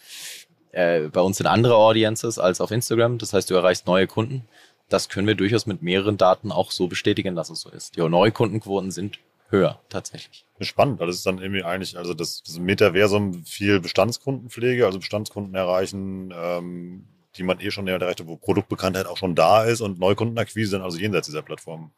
äh, 0.74 1.08
bei 1.12 1.20
uns 1.20 1.38
sind 1.38 1.46
andere 1.46 1.76
Audiences 1.76 2.38
als 2.38 2.60
auf 2.60 2.70
Instagram. 2.70 3.18
Das 3.18 3.32
heißt, 3.32 3.50
du 3.50 3.54
erreichst 3.54 3.86
neue 3.86 4.06
Kunden. 4.06 4.46
Das 4.88 5.08
können 5.08 5.26
wir 5.26 5.34
durchaus 5.34 5.66
mit 5.66 5.82
mehreren 5.82 6.16
Daten 6.16 6.52
auch 6.52 6.70
so 6.70 6.88
bestätigen, 6.88 7.34
dass 7.34 7.50
es 7.50 7.60
so 7.60 7.70
ist. 7.70 7.96
Die 7.96 8.00
Neukundenquoten 8.00 8.90
sind 8.90 9.18
höher, 9.48 9.80
tatsächlich. 9.88 10.44
Spannend, 10.60 11.00
weil 11.00 11.06
das 11.06 11.16
ist 11.16 11.26
dann 11.26 11.38
irgendwie 11.38 11.62
eigentlich, 11.62 11.96
also 11.96 12.14
das, 12.14 12.42
das 12.42 12.58
Metaversum 12.58 13.44
viel 13.44 13.80
Bestandskundenpflege, 13.80 14.86
also 14.86 14.98
Bestandskunden 14.98 15.54
erreichen, 15.54 16.32
ähm, 16.36 17.06
die 17.36 17.42
man 17.42 17.60
eh 17.60 17.70
schon 17.70 17.88
erreicht, 17.88 18.26
wo 18.26 18.36
Produktbekanntheit 18.36 19.06
auch 19.06 19.16
schon 19.16 19.34
da 19.34 19.64
ist 19.64 19.80
und 19.80 19.98
Neukundenakquise 19.98 20.72
dann 20.72 20.82
also 20.82 20.98
jenseits 20.98 21.26
dieser 21.26 21.42
Plattform. 21.42 21.92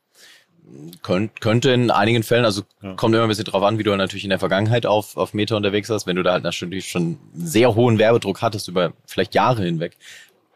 Könnt, 1.02 1.40
könnte 1.40 1.70
in 1.70 1.92
einigen 1.92 2.24
Fällen, 2.24 2.44
also 2.44 2.62
ja. 2.83 2.94
kommt 2.94 3.14
immer 3.14 3.22
ein 3.22 3.29
bisschen 3.29 3.44
drauf 3.44 3.62
an, 3.62 3.79
wie 3.79 3.85
du 3.85 3.94
natürlich 3.94 4.24
in 4.24 4.31
der 4.31 4.40
Vergangenheit 4.40 4.85
auf, 4.85 5.16
auf 5.16 5.33
Meta 5.33 5.57
unterwegs 5.57 5.88
warst. 5.90 6.09
Wenn 6.09 6.16
du 6.16 6.24
da 6.24 6.33
halt 6.33 6.42
natürlich 6.42 6.88
schon 6.88 7.18
sehr 7.35 7.76
hohen 7.76 7.98
Werbedruck 7.98 8.42
hattest 8.42 8.66
über 8.66 8.92
vielleicht 9.07 9.35
Jahre 9.35 9.62
hinweg, 9.62 9.96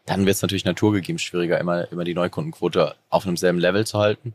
dann 0.05 0.25
wird 0.25 0.35
es 0.35 0.41
natürlich 0.41 0.65
naturgegeben 0.65 1.19
schwieriger, 1.19 1.59
immer, 1.59 1.89
immer 1.91 2.03
die 2.03 2.13
Neukundenquote 2.13 2.95
auf 3.09 3.25
einem 3.25 3.37
selben 3.37 3.59
Level 3.59 3.85
zu 3.87 3.99
halten. 3.99 4.33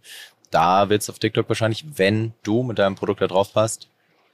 Da 0.51 0.89
wird 0.89 1.03
es 1.03 1.11
auf 1.11 1.19
TikTok 1.19 1.49
wahrscheinlich, 1.49 1.85
wenn 1.97 2.33
du 2.43 2.63
mit 2.63 2.79
deinem 2.79 2.95
Produkt 2.95 3.21
da 3.21 3.27
drauf 3.27 3.53
passt, 3.53 3.89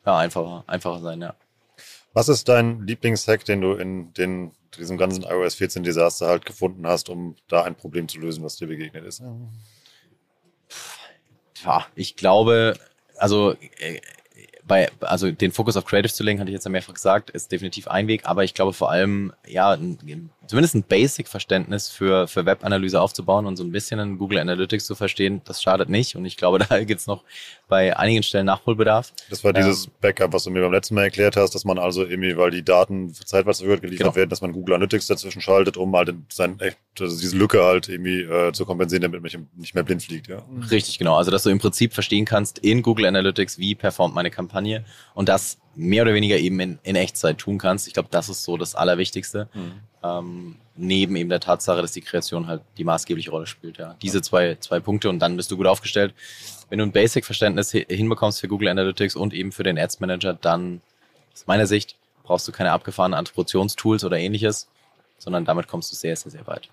ja, 0.06 0.18
einfacher, 0.18 0.62
einfacher 0.66 1.00
sein, 1.00 1.20
ja. 1.20 1.34
Was 2.12 2.28
ist 2.28 2.48
dein 2.48 2.86
Lieblingshack, 2.86 3.44
den 3.44 3.62
du 3.62 3.72
in 3.72 4.12
den, 4.14 4.52
diesem 4.76 4.98
ganzen 4.98 5.24
iOS 5.24 5.54
14 5.54 5.82
Desaster 5.82 6.26
halt 6.26 6.44
gefunden 6.44 6.86
hast, 6.86 7.08
um 7.08 7.36
da 7.48 7.62
ein 7.62 7.74
Problem 7.74 8.06
zu 8.06 8.18
lösen, 8.18 8.44
was 8.44 8.56
dir 8.56 8.66
begegnet 8.66 9.04
ist? 9.04 9.22
Ich 11.94 12.16
glaube, 12.16 12.74
also 13.16 13.52
äh, 13.78 14.00
bei, 14.66 14.88
also 15.00 15.30
den 15.30 15.52
Fokus 15.52 15.76
auf 15.76 15.84
Creative 15.84 16.12
zu 16.12 16.22
legen, 16.22 16.40
hatte 16.40 16.50
ich 16.50 16.54
jetzt 16.54 16.64
ja 16.64 16.70
mehrfach 16.70 16.94
gesagt, 16.94 17.30
ist 17.30 17.50
definitiv 17.50 17.88
ein 17.88 18.06
Weg, 18.06 18.22
aber 18.24 18.44
ich 18.44 18.54
glaube 18.54 18.72
vor 18.72 18.90
allem, 18.90 19.32
ja, 19.46 19.72
ein, 19.72 20.30
zumindest 20.46 20.74
ein 20.74 20.84
Basic-Verständnis 20.84 21.88
für, 21.88 22.28
für 22.28 22.46
Webanalyse 22.46 23.00
aufzubauen 23.00 23.46
und 23.46 23.56
so 23.56 23.64
ein 23.64 23.72
bisschen 23.72 23.98
in 23.98 24.18
Google 24.18 24.38
Analytics 24.38 24.86
zu 24.86 24.94
verstehen, 24.94 25.42
das 25.44 25.62
schadet 25.62 25.88
nicht. 25.88 26.16
Und 26.16 26.24
ich 26.24 26.36
glaube, 26.36 26.58
da 26.68 26.82
gibt's 26.84 27.06
noch 27.06 27.24
bei 27.68 27.96
einigen 27.96 28.22
Stellen 28.22 28.46
Nachholbedarf. 28.46 29.12
Das 29.30 29.42
war 29.44 29.52
dieses 29.52 29.86
ähm, 29.86 29.92
Backup, 30.00 30.32
was 30.32 30.44
du 30.44 30.50
mir 30.50 30.62
beim 30.62 30.72
letzten 30.72 30.94
Mal 30.94 31.04
erklärt 31.04 31.36
hast, 31.36 31.54
dass 31.54 31.64
man 31.64 31.78
also 31.78 32.04
irgendwie, 32.04 32.36
weil 32.36 32.50
die 32.50 32.64
Daten 32.64 33.12
zeitweise 33.12 33.64
geliefert 33.64 33.98
genau. 33.98 34.16
werden, 34.16 34.30
dass 34.30 34.40
man 34.40 34.52
Google 34.52 34.76
Analytics 34.76 35.06
dazwischen 35.06 35.42
schaltet, 35.42 35.76
um 35.76 35.94
halt 35.94 36.14
sein, 36.30 36.58
also 37.00 37.18
diese 37.18 37.36
Lücke 37.36 37.62
halt 37.62 37.88
irgendwie 37.88 38.22
äh, 38.22 38.52
zu 38.52 38.66
kompensieren, 38.66 39.02
damit 39.02 39.22
man 39.22 39.48
nicht 39.56 39.74
mehr 39.74 39.82
blind 39.82 40.02
fliegt. 40.02 40.28
Ja. 40.28 40.42
Richtig, 40.70 40.98
genau. 40.98 41.16
Also 41.16 41.30
dass 41.30 41.42
du 41.42 41.50
im 41.50 41.58
Prinzip 41.58 41.94
verstehen 41.94 42.24
kannst 42.24 42.58
in 42.58 42.82
Google 42.82 43.06
Analytics, 43.06 43.58
wie 43.58 43.74
performt 43.74 44.14
meine 44.14 44.30
Kampagne 44.30 44.84
und 45.14 45.28
das 45.28 45.58
mehr 45.74 46.02
oder 46.02 46.14
weniger 46.14 46.36
eben 46.36 46.60
in, 46.60 46.78
in 46.82 46.96
Echtzeit 46.96 47.38
tun 47.38 47.58
kannst. 47.58 47.86
Ich 47.86 47.94
glaube, 47.94 48.08
das 48.10 48.28
ist 48.28 48.44
so 48.44 48.56
das 48.56 48.74
Allerwichtigste. 48.74 49.48
Mhm. 49.54 49.72
Ähm, 50.02 50.56
neben 50.74 51.16
eben 51.16 51.28
der 51.28 51.40
Tatsache, 51.40 51.80
dass 51.80 51.92
die 51.92 52.00
Kreation 52.00 52.46
halt 52.46 52.62
die 52.76 52.84
maßgebliche 52.84 53.30
Rolle 53.30 53.46
spielt. 53.46 53.78
Ja. 53.78 53.96
Diese 54.02 54.20
zwei, 54.22 54.56
zwei 54.56 54.80
Punkte 54.80 55.08
und 55.08 55.18
dann 55.18 55.36
bist 55.36 55.50
du 55.50 55.56
gut 55.56 55.66
aufgestellt. 55.66 56.14
Wenn 56.68 56.78
du 56.78 56.84
ein 56.84 56.92
Basic-Verständnis 56.92 57.70
hinbekommst 57.70 58.40
für 58.40 58.48
Google 58.48 58.68
Analytics 58.68 59.16
und 59.16 59.34
eben 59.34 59.52
für 59.52 59.62
den 59.62 59.78
Ads 59.78 60.00
Manager, 60.00 60.34
dann 60.34 60.80
aus 61.32 61.46
meiner 61.46 61.66
Sicht 61.66 61.96
brauchst 62.22 62.46
du 62.48 62.52
keine 62.52 62.72
abgefahrenen 62.72 63.18
Attributionstools 63.18 64.04
oder 64.04 64.18
ähnliches, 64.18 64.68
sondern 65.18 65.44
damit 65.44 65.68
kommst 65.68 65.92
du 65.92 65.96
sehr, 65.96 66.16
sehr, 66.16 66.32
sehr 66.32 66.46
weit. 66.46 66.70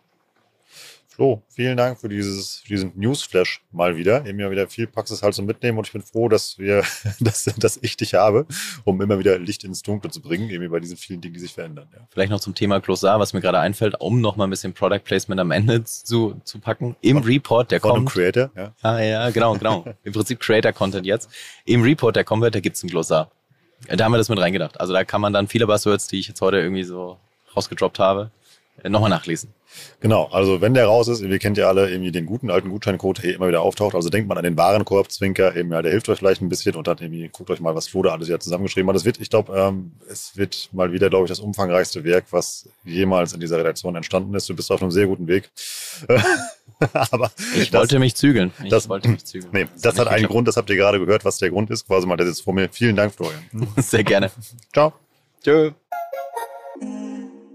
Flo, 1.19 1.43
vielen 1.49 1.75
Dank 1.75 1.99
für 1.99 2.07
dieses, 2.07 2.61
für 2.61 2.69
diesen 2.69 2.93
Newsflash 2.95 3.61
mal 3.73 3.97
wieder. 3.97 4.25
Immer 4.25 4.51
wieder 4.51 4.69
viel 4.69 4.87
Praxis 4.87 5.21
halt 5.21 5.33
so 5.33 5.41
mitnehmen 5.41 5.77
und 5.77 5.85
ich 5.85 5.91
bin 5.91 6.01
froh, 6.01 6.29
dass 6.29 6.57
wir, 6.57 6.81
dass, 7.19 7.43
dass 7.43 7.77
ich 7.81 7.97
dich 7.97 8.13
habe, 8.13 8.45
um 8.85 9.01
immer 9.01 9.19
wieder 9.19 9.37
Licht 9.37 9.65
ins 9.65 9.81
Dunkle 9.81 10.11
zu 10.11 10.21
bringen, 10.21 10.49
eben 10.49 10.69
bei 10.71 10.79
diesen 10.79 10.95
vielen 10.95 11.19
Dingen, 11.19 11.33
die 11.33 11.41
sich 11.41 11.51
verändern. 11.51 11.89
Ja. 11.93 12.07
Vielleicht 12.09 12.31
noch 12.31 12.39
zum 12.39 12.55
Thema 12.55 12.79
Closar, 12.79 13.19
was 13.19 13.33
mir 13.33 13.41
gerade 13.41 13.59
einfällt, 13.59 13.99
um 13.99 14.21
noch 14.21 14.37
mal 14.37 14.45
ein 14.45 14.49
bisschen 14.49 14.71
Product 14.71 15.01
Placement 15.03 15.41
am 15.41 15.51
Ende 15.51 15.83
zu, 15.83 16.39
zu 16.45 16.59
packen. 16.59 16.95
Im 17.01 17.17
von, 17.17 17.25
Report, 17.25 17.69
der 17.69 17.81
von 17.81 17.91
kommt. 17.91 18.11
Von 18.11 18.21
Creator, 18.21 18.51
ja. 18.55 18.73
Ah, 18.81 19.01
ja, 19.01 19.29
genau, 19.29 19.55
genau. 19.55 19.83
Im 20.05 20.13
Prinzip 20.13 20.39
Creator-Content 20.39 21.05
jetzt. 21.05 21.29
Im 21.65 21.81
Report, 21.81 22.15
der 22.15 22.25
wird, 22.29 22.55
da 22.55 22.61
gibt's 22.61 22.81
ein 22.81 22.89
Glossar. 22.89 23.29
Da 23.89 24.05
haben 24.05 24.13
wir 24.13 24.19
das 24.19 24.29
mit 24.29 24.39
reingedacht. 24.39 24.79
Also 24.79 24.93
da 24.93 25.03
kann 25.03 25.19
man 25.19 25.33
dann 25.33 25.49
viele 25.49 25.67
Buzzwords, 25.67 26.07
die 26.07 26.19
ich 26.19 26.29
jetzt 26.29 26.39
heute 26.39 26.59
irgendwie 26.59 26.83
so 26.83 27.17
rausgedroppt 27.57 27.99
habe, 27.99 28.31
nochmal 28.87 29.09
nachlesen. 29.09 29.53
Genau, 29.99 30.25
also 30.31 30.61
wenn 30.61 30.73
der 30.73 30.85
raus 30.85 31.07
ist, 31.07 31.21
ihr 31.21 31.39
kennt 31.39 31.57
ja 31.57 31.67
alle 31.67 31.89
irgendwie 31.89 32.11
den 32.11 32.25
guten 32.25 32.49
alten 32.49 32.69
Gutscheincode, 32.69 33.23
der 33.23 33.35
immer 33.35 33.47
wieder 33.47 33.61
auftaucht. 33.61 33.95
Also 33.95 34.09
denkt 34.09 34.27
man 34.27 34.37
an 34.37 34.43
den 34.43 34.57
Warenkorb, 34.57 35.11
Zwinker, 35.11 35.55
eben 35.55 35.71
ja, 35.71 35.81
der 35.81 35.91
hilft 35.91 36.09
euch 36.09 36.19
vielleicht 36.19 36.41
ein 36.41 36.49
bisschen 36.49 36.75
und 36.75 36.87
dann 36.87 36.97
irgendwie 36.99 37.29
guckt 37.29 37.49
euch 37.49 37.59
mal, 37.59 37.75
was 37.75 37.87
Flo 37.87 38.01
da 38.01 38.11
alles 38.11 38.27
ja 38.27 38.39
zusammengeschrieben 38.39 38.89
hat. 38.89 38.95
Das 38.95 39.05
wird, 39.05 39.19
ich 39.19 39.29
glaube, 39.29 39.55
ähm, 39.55 39.91
es 40.09 40.35
wird 40.37 40.69
mal 40.71 40.91
wieder, 40.91 41.09
glaube 41.09 41.25
ich, 41.25 41.29
das 41.29 41.39
umfangreichste 41.39 42.03
Werk, 42.03 42.25
was 42.31 42.67
jemals 42.83 43.33
in 43.33 43.39
dieser 43.39 43.57
Redaktion 43.57 43.95
entstanden 43.95 44.33
ist. 44.33 44.49
Du 44.49 44.55
bist 44.55 44.71
auf 44.71 44.81
einem 44.81 44.91
sehr 44.91 45.07
guten 45.07 45.27
Weg. 45.27 45.49
Aber 47.11 47.31
ich 47.55 47.71
das, 47.71 47.81
wollte 47.81 47.99
mich 47.99 48.15
zügeln. 48.15 48.51
Ich 48.63 48.69
das, 48.69 48.87
wollte 48.87 49.09
mich 49.09 49.25
zügeln. 49.25 49.51
Nee, 49.53 49.67
das, 49.73 49.81
das 49.81 49.99
hat 49.99 50.07
einen 50.07 50.27
Grund, 50.27 50.47
das 50.47 50.57
habt 50.57 50.69
ihr 50.69 50.77
gerade 50.77 50.99
gehört, 50.99 51.25
was 51.25 51.37
der 51.37 51.49
Grund 51.49 51.69
ist. 51.69 51.87
Quasi 51.87 52.07
mal, 52.07 52.17
der 52.17 52.27
sitzt 52.27 52.43
vor 52.43 52.53
mir. 52.53 52.69
Vielen 52.71 52.95
Dank, 52.95 53.13
Florian. 53.13 53.43
Sehr 53.77 54.03
gerne. 54.03 54.31
Ciao. 54.73 54.93
Tschö. 55.43 55.71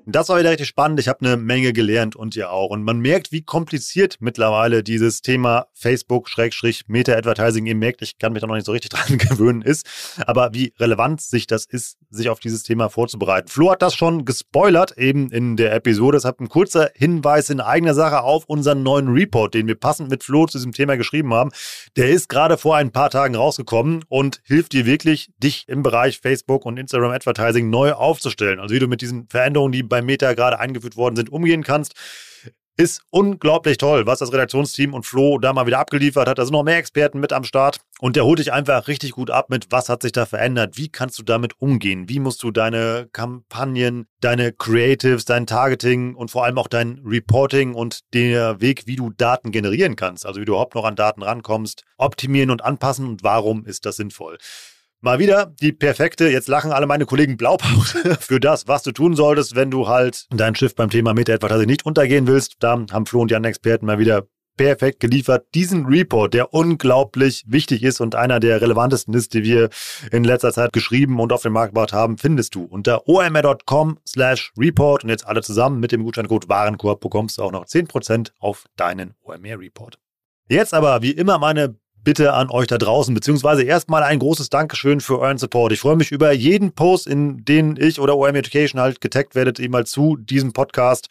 Das 0.06 0.28
war 0.28 0.38
wieder 0.38 0.50
richtig 0.50 0.68
spannend. 0.68 1.00
Ich 1.00 1.08
habe 1.08 1.24
eine 1.24 1.38
Menge 1.38 1.72
gelernt 1.72 2.14
und 2.14 2.36
ihr 2.36 2.50
auch. 2.50 2.68
Und 2.68 2.82
man 2.82 2.98
merkt, 2.98 3.32
wie 3.32 3.40
kompliziert 3.40 4.18
mittlerweile 4.20 4.82
dieses 4.82 5.22
Thema 5.22 5.68
Facebook-Meta-Advertising 5.72 7.64
ihr 7.64 7.74
merkt. 7.74 8.02
Ich 8.02 8.18
kann 8.18 8.34
mich 8.34 8.42
da 8.42 8.46
noch 8.46 8.54
nicht 8.54 8.66
so 8.66 8.72
richtig 8.72 8.90
dran 8.92 9.16
gewöhnen 9.16 9.62
ist. 9.62 9.86
Aber 10.26 10.52
wie 10.52 10.74
relevant 10.78 11.22
sich 11.22 11.46
das 11.46 11.64
ist, 11.64 11.96
sich 12.10 12.28
auf 12.28 12.38
dieses 12.38 12.64
Thema 12.64 12.90
vorzubereiten. 12.90 13.48
Flo 13.48 13.70
hat 13.70 13.80
das 13.80 13.94
schon 13.94 14.26
gespoilert 14.26 14.98
eben 14.98 15.30
in 15.30 15.56
der 15.56 15.72
Episode. 15.74 16.18
Deshalb 16.18 16.38
ein 16.38 16.50
kurzer 16.50 16.90
Hinweis 16.94 17.48
in 17.48 17.60
eigener 17.60 17.94
Sache 17.94 18.20
auf 18.20 18.44
unseren 18.44 18.82
neuen 18.82 19.08
Report, 19.08 19.54
den 19.54 19.66
wir 19.66 19.74
passend 19.74 20.10
mit 20.10 20.22
Flo 20.22 20.44
zu 20.44 20.58
diesem 20.58 20.72
Thema 20.72 20.98
geschrieben 20.98 21.32
haben. 21.32 21.50
Der 21.96 22.10
ist 22.10 22.28
gerade 22.28 22.58
vor 22.58 22.76
ein 22.76 22.90
paar 22.90 23.08
Tagen 23.08 23.36
rausgekommen 23.36 24.04
und 24.08 24.42
hilft 24.44 24.74
dir 24.74 24.84
wirklich, 24.84 25.30
dich 25.38 25.64
im 25.66 25.82
Bereich 25.82 26.18
Facebook 26.18 26.66
und 26.66 26.76
Instagram 26.76 27.12
Advertising 27.12 27.70
neu 27.70 27.92
aufzustellen. 27.92 28.60
Also 28.60 28.74
wie 28.74 28.80
du 28.80 28.86
mit 28.86 29.00
diesen 29.00 29.28
Veränderungen, 29.30 29.72
die 29.72 29.93
bei 29.94 30.02
Meta 30.02 30.34
gerade 30.34 30.58
eingeführt 30.58 30.96
worden 30.96 31.14
sind, 31.14 31.30
umgehen 31.30 31.62
kannst. 31.62 31.94
Ist 32.76 33.02
unglaublich 33.10 33.78
toll, 33.78 34.04
was 34.04 34.18
das 34.18 34.32
Redaktionsteam 34.32 34.94
und 34.94 35.06
Flo 35.06 35.38
da 35.38 35.52
mal 35.52 35.66
wieder 35.68 35.78
abgeliefert 35.78 36.28
hat. 36.28 36.38
Da 36.38 36.44
sind 36.44 36.52
noch 36.52 36.64
mehr 36.64 36.78
Experten 36.78 37.20
mit 37.20 37.32
am 37.32 37.44
Start 37.44 37.78
und 38.00 38.16
der 38.16 38.24
holt 38.24 38.40
dich 38.40 38.52
einfach 38.52 38.88
richtig 38.88 39.12
gut 39.12 39.30
ab 39.30 39.48
mit, 39.50 39.68
was 39.70 39.88
hat 39.88 40.02
sich 40.02 40.10
da 40.10 40.26
verändert, 40.26 40.76
wie 40.76 40.88
kannst 40.88 41.16
du 41.20 41.22
damit 41.22 41.60
umgehen, 41.60 42.08
wie 42.08 42.18
musst 42.18 42.42
du 42.42 42.50
deine 42.50 43.08
Kampagnen, 43.12 44.08
deine 44.20 44.52
Creatives, 44.52 45.24
dein 45.24 45.46
Targeting 45.46 46.16
und 46.16 46.32
vor 46.32 46.44
allem 46.44 46.58
auch 46.58 46.66
dein 46.66 47.00
Reporting 47.04 47.74
und 47.74 48.00
der 48.12 48.60
Weg, 48.60 48.88
wie 48.88 48.96
du 48.96 49.10
Daten 49.10 49.52
generieren 49.52 49.94
kannst, 49.94 50.26
also 50.26 50.40
wie 50.40 50.44
du 50.44 50.54
überhaupt 50.54 50.74
noch 50.74 50.84
an 50.84 50.96
Daten 50.96 51.22
rankommst, 51.22 51.84
optimieren 51.96 52.50
und 52.50 52.64
anpassen 52.64 53.06
und 53.06 53.22
warum 53.22 53.64
ist 53.66 53.86
das 53.86 53.94
sinnvoll. 53.94 54.36
Mal 55.04 55.18
wieder 55.18 55.52
die 55.60 55.72
perfekte, 55.72 56.30
jetzt 56.30 56.48
lachen 56.48 56.72
alle 56.72 56.86
meine 56.86 57.04
Kollegen 57.04 57.36
Blaupause 57.36 58.14
für 58.20 58.40
das, 58.40 58.68
was 58.68 58.84
du 58.84 58.90
tun 58.90 59.14
solltest, 59.14 59.54
wenn 59.54 59.70
du 59.70 59.86
halt 59.86 60.24
dein 60.30 60.54
Schiff 60.54 60.74
beim 60.74 60.88
Thema 60.88 61.12
Meta-Advertising 61.12 61.66
nicht 61.66 61.84
untergehen 61.84 62.26
willst. 62.26 62.54
Da 62.60 62.82
haben 62.90 63.04
Flo 63.04 63.20
und 63.20 63.30
die 63.30 63.34
anderen 63.34 63.50
Experten 63.50 63.84
mal 63.84 63.98
wieder 63.98 64.26
perfekt 64.56 65.00
geliefert. 65.00 65.44
Diesen 65.54 65.84
Report, 65.84 66.32
der 66.32 66.54
unglaublich 66.54 67.44
wichtig 67.46 67.82
ist 67.82 68.00
und 68.00 68.14
einer 68.14 68.40
der 68.40 68.62
relevantesten 68.62 69.12
ist, 69.12 69.34
die 69.34 69.42
wir 69.42 69.68
in 70.10 70.24
letzter 70.24 70.54
Zeit 70.54 70.72
geschrieben 70.72 71.20
und 71.20 71.34
auf 71.34 71.42
den 71.42 71.52
Markt 71.52 71.74
gebracht 71.74 71.92
haben, 71.92 72.16
findest 72.16 72.54
du 72.54 72.64
unter 72.64 73.06
omr.com 73.06 73.98
slash 74.08 74.54
report 74.56 75.04
und 75.04 75.10
jetzt 75.10 75.26
alle 75.26 75.42
zusammen 75.42 75.80
mit 75.80 75.92
dem 75.92 76.02
Gutscheincode 76.02 76.48
Warenkorb 76.48 77.00
bekommst 77.00 77.36
du 77.36 77.42
auch 77.42 77.52
noch 77.52 77.66
10% 77.66 78.30
auf 78.38 78.64
deinen 78.76 79.12
OMR 79.22 79.60
Report. 79.60 79.98
Jetzt 80.48 80.72
aber 80.72 81.02
wie 81.02 81.10
immer 81.10 81.38
meine 81.38 81.76
Bitte 82.04 82.34
an 82.34 82.50
euch 82.50 82.66
da 82.66 82.76
draußen, 82.76 83.14
beziehungsweise 83.14 83.62
erstmal 83.62 84.02
ein 84.02 84.18
großes 84.18 84.50
Dankeschön 84.50 85.00
für 85.00 85.18
euren 85.18 85.38
Support. 85.38 85.72
Ich 85.72 85.80
freue 85.80 85.96
mich 85.96 86.12
über 86.12 86.32
jeden 86.32 86.72
Post, 86.72 87.06
in 87.06 87.46
den 87.46 87.78
ich 87.80 87.98
oder 87.98 88.18
OM 88.18 88.34
Education 88.34 88.78
halt 88.78 89.00
getaggt 89.00 89.34
werdet, 89.34 89.58
eben 89.58 89.72
mal 89.72 89.86
zu 89.86 90.16
diesem 90.16 90.52
Podcast. 90.52 91.08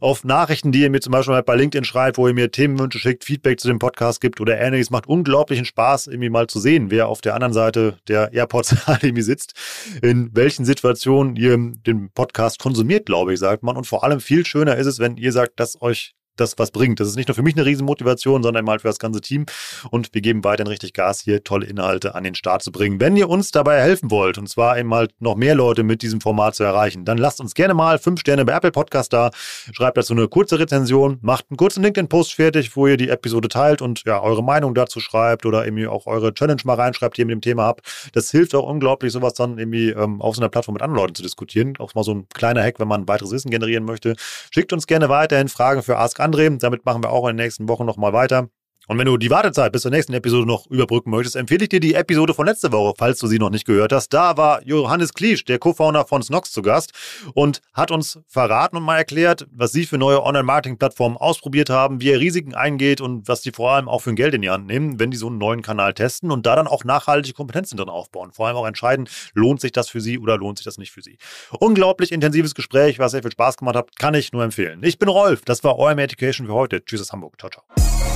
Auf 0.00 0.24
Nachrichten, 0.24 0.72
die 0.72 0.82
ihr 0.82 0.90
mir 0.90 1.00
zum 1.00 1.12
Beispiel 1.12 1.34
halt 1.34 1.46
bei 1.46 1.56
LinkedIn 1.56 1.84
schreibt, 1.84 2.18
wo 2.18 2.28
ihr 2.28 2.34
mir 2.34 2.50
Themenwünsche 2.50 2.98
schickt, 2.98 3.24
Feedback 3.24 3.60
zu 3.60 3.68
dem 3.68 3.78
Podcast 3.78 4.20
gibt 4.20 4.38
oder 4.38 4.58
ähnliches. 4.58 4.90
Macht 4.90 5.06
unglaublichen 5.06 5.64
Spaß, 5.64 6.08
irgendwie 6.08 6.28
mal 6.28 6.48
zu 6.48 6.60
sehen, 6.60 6.90
wer 6.90 7.08
auf 7.08 7.22
der 7.22 7.32
anderen 7.32 7.54
Seite 7.54 7.96
der 8.06 8.34
AirPods 8.34 8.76
irgendwie 9.00 9.22
sitzt, 9.22 9.54
in 10.02 10.28
welchen 10.34 10.66
Situationen 10.66 11.36
ihr 11.36 11.56
den 11.56 12.10
Podcast 12.10 12.58
konsumiert, 12.58 13.06
glaube 13.06 13.32
ich, 13.32 13.38
sagt 13.38 13.62
man. 13.62 13.74
Und 13.74 13.86
vor 13.86 14.04
allem 14.04 14.20
viel 14.20 14.44
schöner 14.44 14.76
ist 14.76 14.86
es, 14.86 14.98
wenn 14.98 15.16
ihr 15.16 15.32
sagt, 15.32 15.58
dass 15.60 15.80
euch 15.80 16.15
das 16.36 16.58
was 16.58 16.70
bringt. 16.70 17.00
Das 17.00 17.08
ist 17.08 17.16
nicht 17.16 17.28
nur 17.28 17.34
für 17.34 17.42
mich 17.42 17.56
eine 17.56 17.66
Riesenmotivation, 17.66 18.42
sondern 18.42 18.64
mal 18.64 18.78
für 18.78 18.88
das 18.88 18.98
ganze 18.98 19.20
Team. 19.20 19.46
Und 19.90 20.14
wir 20.14 20.20
geben 20.20 20.44
weiterhin 20.44 20.68
richtig 20.68 20.92
Gas, 20.92 21.20
hier 21.20 21.44
tolle 21.44 21.66
Inhalte 21.66 22.14
an 22.14 22.24
den 22.24 22.34
Start 22.34 22.62
zu 22.62 22.72
bringen. 22.72 23.00
Wenn 23.00 23.16
ihr 23.16 23.28
uns 23.28 23.50
dabei 23.50 23.80
helfen 23.80 24.10
wollt, 24.10 24.38
und 24.38 24.48
zwar 24.48 24.78
eben 24.78 24.92
halt 24.94 25.12
noch 25.20 25.36
mehr 25.36 25.54
Leute 25.54 25.82
mit 25.82 26.02
diesem 26.02 26.20
Format 26.20 26.54
zu 26.54 26.64
erreichen, 26.64 27.04
dann 27.04 27.18
lasst 27.18 27.40
uns 27.40 27.54
gerne 27.54 27.74
mal 27.74 27.98
fünf 27.98 28.20
Sterne 28.20 28.44
bei 28.44 28.52
Apple 28.52 28.72
Podcast 28.72 29.12
da, 29.12 29.30
schreibt 29.72 29.96
dazu 29.96 30.12
eine 30.12 30.28
kurze 30.28 30.58
Rezension, 30.58 31.18
macht 31.22 31.46
einen 31.50 31.56
kurzen 31.56 31.82
LinkedIn-Post 31.82 32.34
fertig, 32.34 32.76
wo 32.76 32.86
ihr 32.86 32.96
die 32.96 33.08
Episode 33.08 33.48
teilt 33.48 33.82
und 33.82 34.02
ja, 34.06 34.20
eure 34.20 34.42
Meinung 34.42 34.74
dazu 34.74 35.00
schreibt 35.00 35.46
oder 35.46 35.64
irgendwie 35.64 35.86
auch 35.86 36.06
eure 36.06 36.34
Challenge 36.34 36.60
mal 36.64 36.74
reinschreibt, 36.74 37.16
die 37.16 37.22
ihr 37.22 37.26
mit 37.26 37.34
dem 37.34 37.40
Thema 37.40 37.64
habt. 37.64 38.10
Das 38.12 38.30
hilft 38.30 38.54
auch 38.54 38.68
unglaublich, 38.68 39.12
sowas 39.12 39.34
dann 39.34 39.58
irgendwie 39.58 39.90
ähm, 39.90 40.20
auf 40.20 40.36
so 40.36 40.42
einer 40.42 40.48
Plattform 40.48 40.74
mit 40.74 40.82
anderen 40.82 41.00
Leuten 41.00 41.14
zu 41.14 41.22
diskutieren. 41.22 41.74
Auch 41.78 41.94
mal 41.94 42.04
so 42.04 42.12
ein 42.12 42.28
kleiner 42.34 42.62
Hack, 42.62 42.78
wenn 42.78 42.88
man 42.88 43.08
weiteres 43.08 43.30
Wissen 43.30 43.50
generieren 43.50 43.84
möchte. 43.84 44.14
Schickt 44.50 44.72
uns 44.72 44.86
gerne 44.86 45.08
weiterhin 45.08 45.48
Fragen 45.48 45.82
für 45.82 45.98
Ask 45.98 46.20
André. 46.26 46.56
Damit 46.58 46.84
machen 46.84 47.02
wir 47.02 47.10
auch 47.10 47.28
in 47.28 47.36
den 47.36 47.44
nächsten 47.44 47.68
Wochen 47.68 47.84
nochmal 47.84 48.12
weiter. 48.12 48.48
Und 48.86 48.98
wenn 48.98 49.06
du 49.06 49.16
die 49.16 49.30
Wartezeit 49.30 49.72
bis 49.72 49.82
zur 49.82 49.90
nächsten 49.90 50.12
Episode 50.14 50.46
noch 50.46 50.66
überbrücken 50.68 51.10
möchtest, 51.10 51.36
empfehle 51.36 51.64
ich 51.64 51.68
dir 51.68 51.80
die 51.80 51.94
Episode 51.94 52.34
von 52.34 52.46
letzter 52.46 52.70
Woche, 52.72 52.94
falls 52.96 53.18
du 53.18 53.26
sie 53.26 53.38
noch 53.38 53.50
nicht 53.50 53.66
gehört 53.66 53.92
hast. 53.92 54.10
Da 54.10 54.36
war 54.36 54.64
Johannes 54.64 55.12
Kliesch, 55.12 55.44
der 55.44 55.58
Co-Founder 55.58 56.06
von 56.06 56.22
Snox, 56.22 56.52
zu 56.52 56.62
Gast 56.62 56.92
und 57.34 57.62
hat 57.72 57.90
uns 57.90 58.20
verraten 58.28 58.76
und 58.76 58.84
mal 58.84 58.96
erklärt, 58.96 59.46
was 59.50 59.72
sie 59.72 59.86
für 59.86 59.98
neue 59.98 60.22
Online-Marketing-Plattformen 60.22 61.16
ausprobiert 61.16 61.70
haben, 61.70 62.00
wie 62.00 62.10
er 62.10 62.20
Risiken 62.20 62.54
eingeht 62.54 63.00
und 63.00 63.26
was 63.26 63.42
sie 63.42 63.50
vor 63.50 63.72
allem 63.72 63.88
auch 63.88 64.00
für 64.00 64.10
ein 64.10 64.16
Geld 64.16 64.34
in 64.34 64.42
die 64.42 64.50
Hand 64.50 64.66
nehmen, 64.66 65.00
wenn 65.00 65.10
die 65.10 65.16
so 65.16 65.26
einen 65.26 65.38
neuen 65.38 65.62
Kanal 65.62 65.92
testen 65.92 66.30
und 66.30 66.46
da 66.46 66.54
dann 66.54 66.68
auch 66.68 66.84
nachhaltige 66.84 67.34
Kompetenzen 67.34 67.76
drin 67.76 67.88
aufbauen. 67.88 68.32
Vor 68.32 68.46
allem 68.46 68.56
auch 68.56 68.66
entscheiden, 68.66 69.08
lohnt 69.34 69.60
sich 69.60 69.72
das 69.72 69.88
für 69.88 70.00
sie 70.00 70.18
oder 70.18 70.38
lohnt 70.38 70.58
sich 70.58 70.64
das 70.64 70.78
nicht 70.78 70.92
für 70.92 71.02
sie. 71.02 71.18
Unglaublich 71.58 72.12
intensives 72.12 72.54
Gespräch, 72.54 72.98
was 72.98 73.12
sehr 73.12 73.22
viel 73.22 73.32
Spaß 73.32 73.56
gemacht 73.56 73.76
hat, 73.76 73.98
kann 73.98 74.14
ich 74.14 74.32
nur 74.32 74.44
empfehlen. 74.44 74.80
Ich 74.82 74.98
bin 74.98 75.08
Rolf, 75.08 75.42
das 75.44 75.64
war 75.64 75.78
OM 75.78 75.98
Education 75.98 76.46
für 76.46 76.54
heute. 76.54 76.84
Tschüss 76.84 77.00
aus 77.00 77.12
Hamburg. 77.12 77.34
Ciao, 77.38 77.50
ciao. 77.50 78.15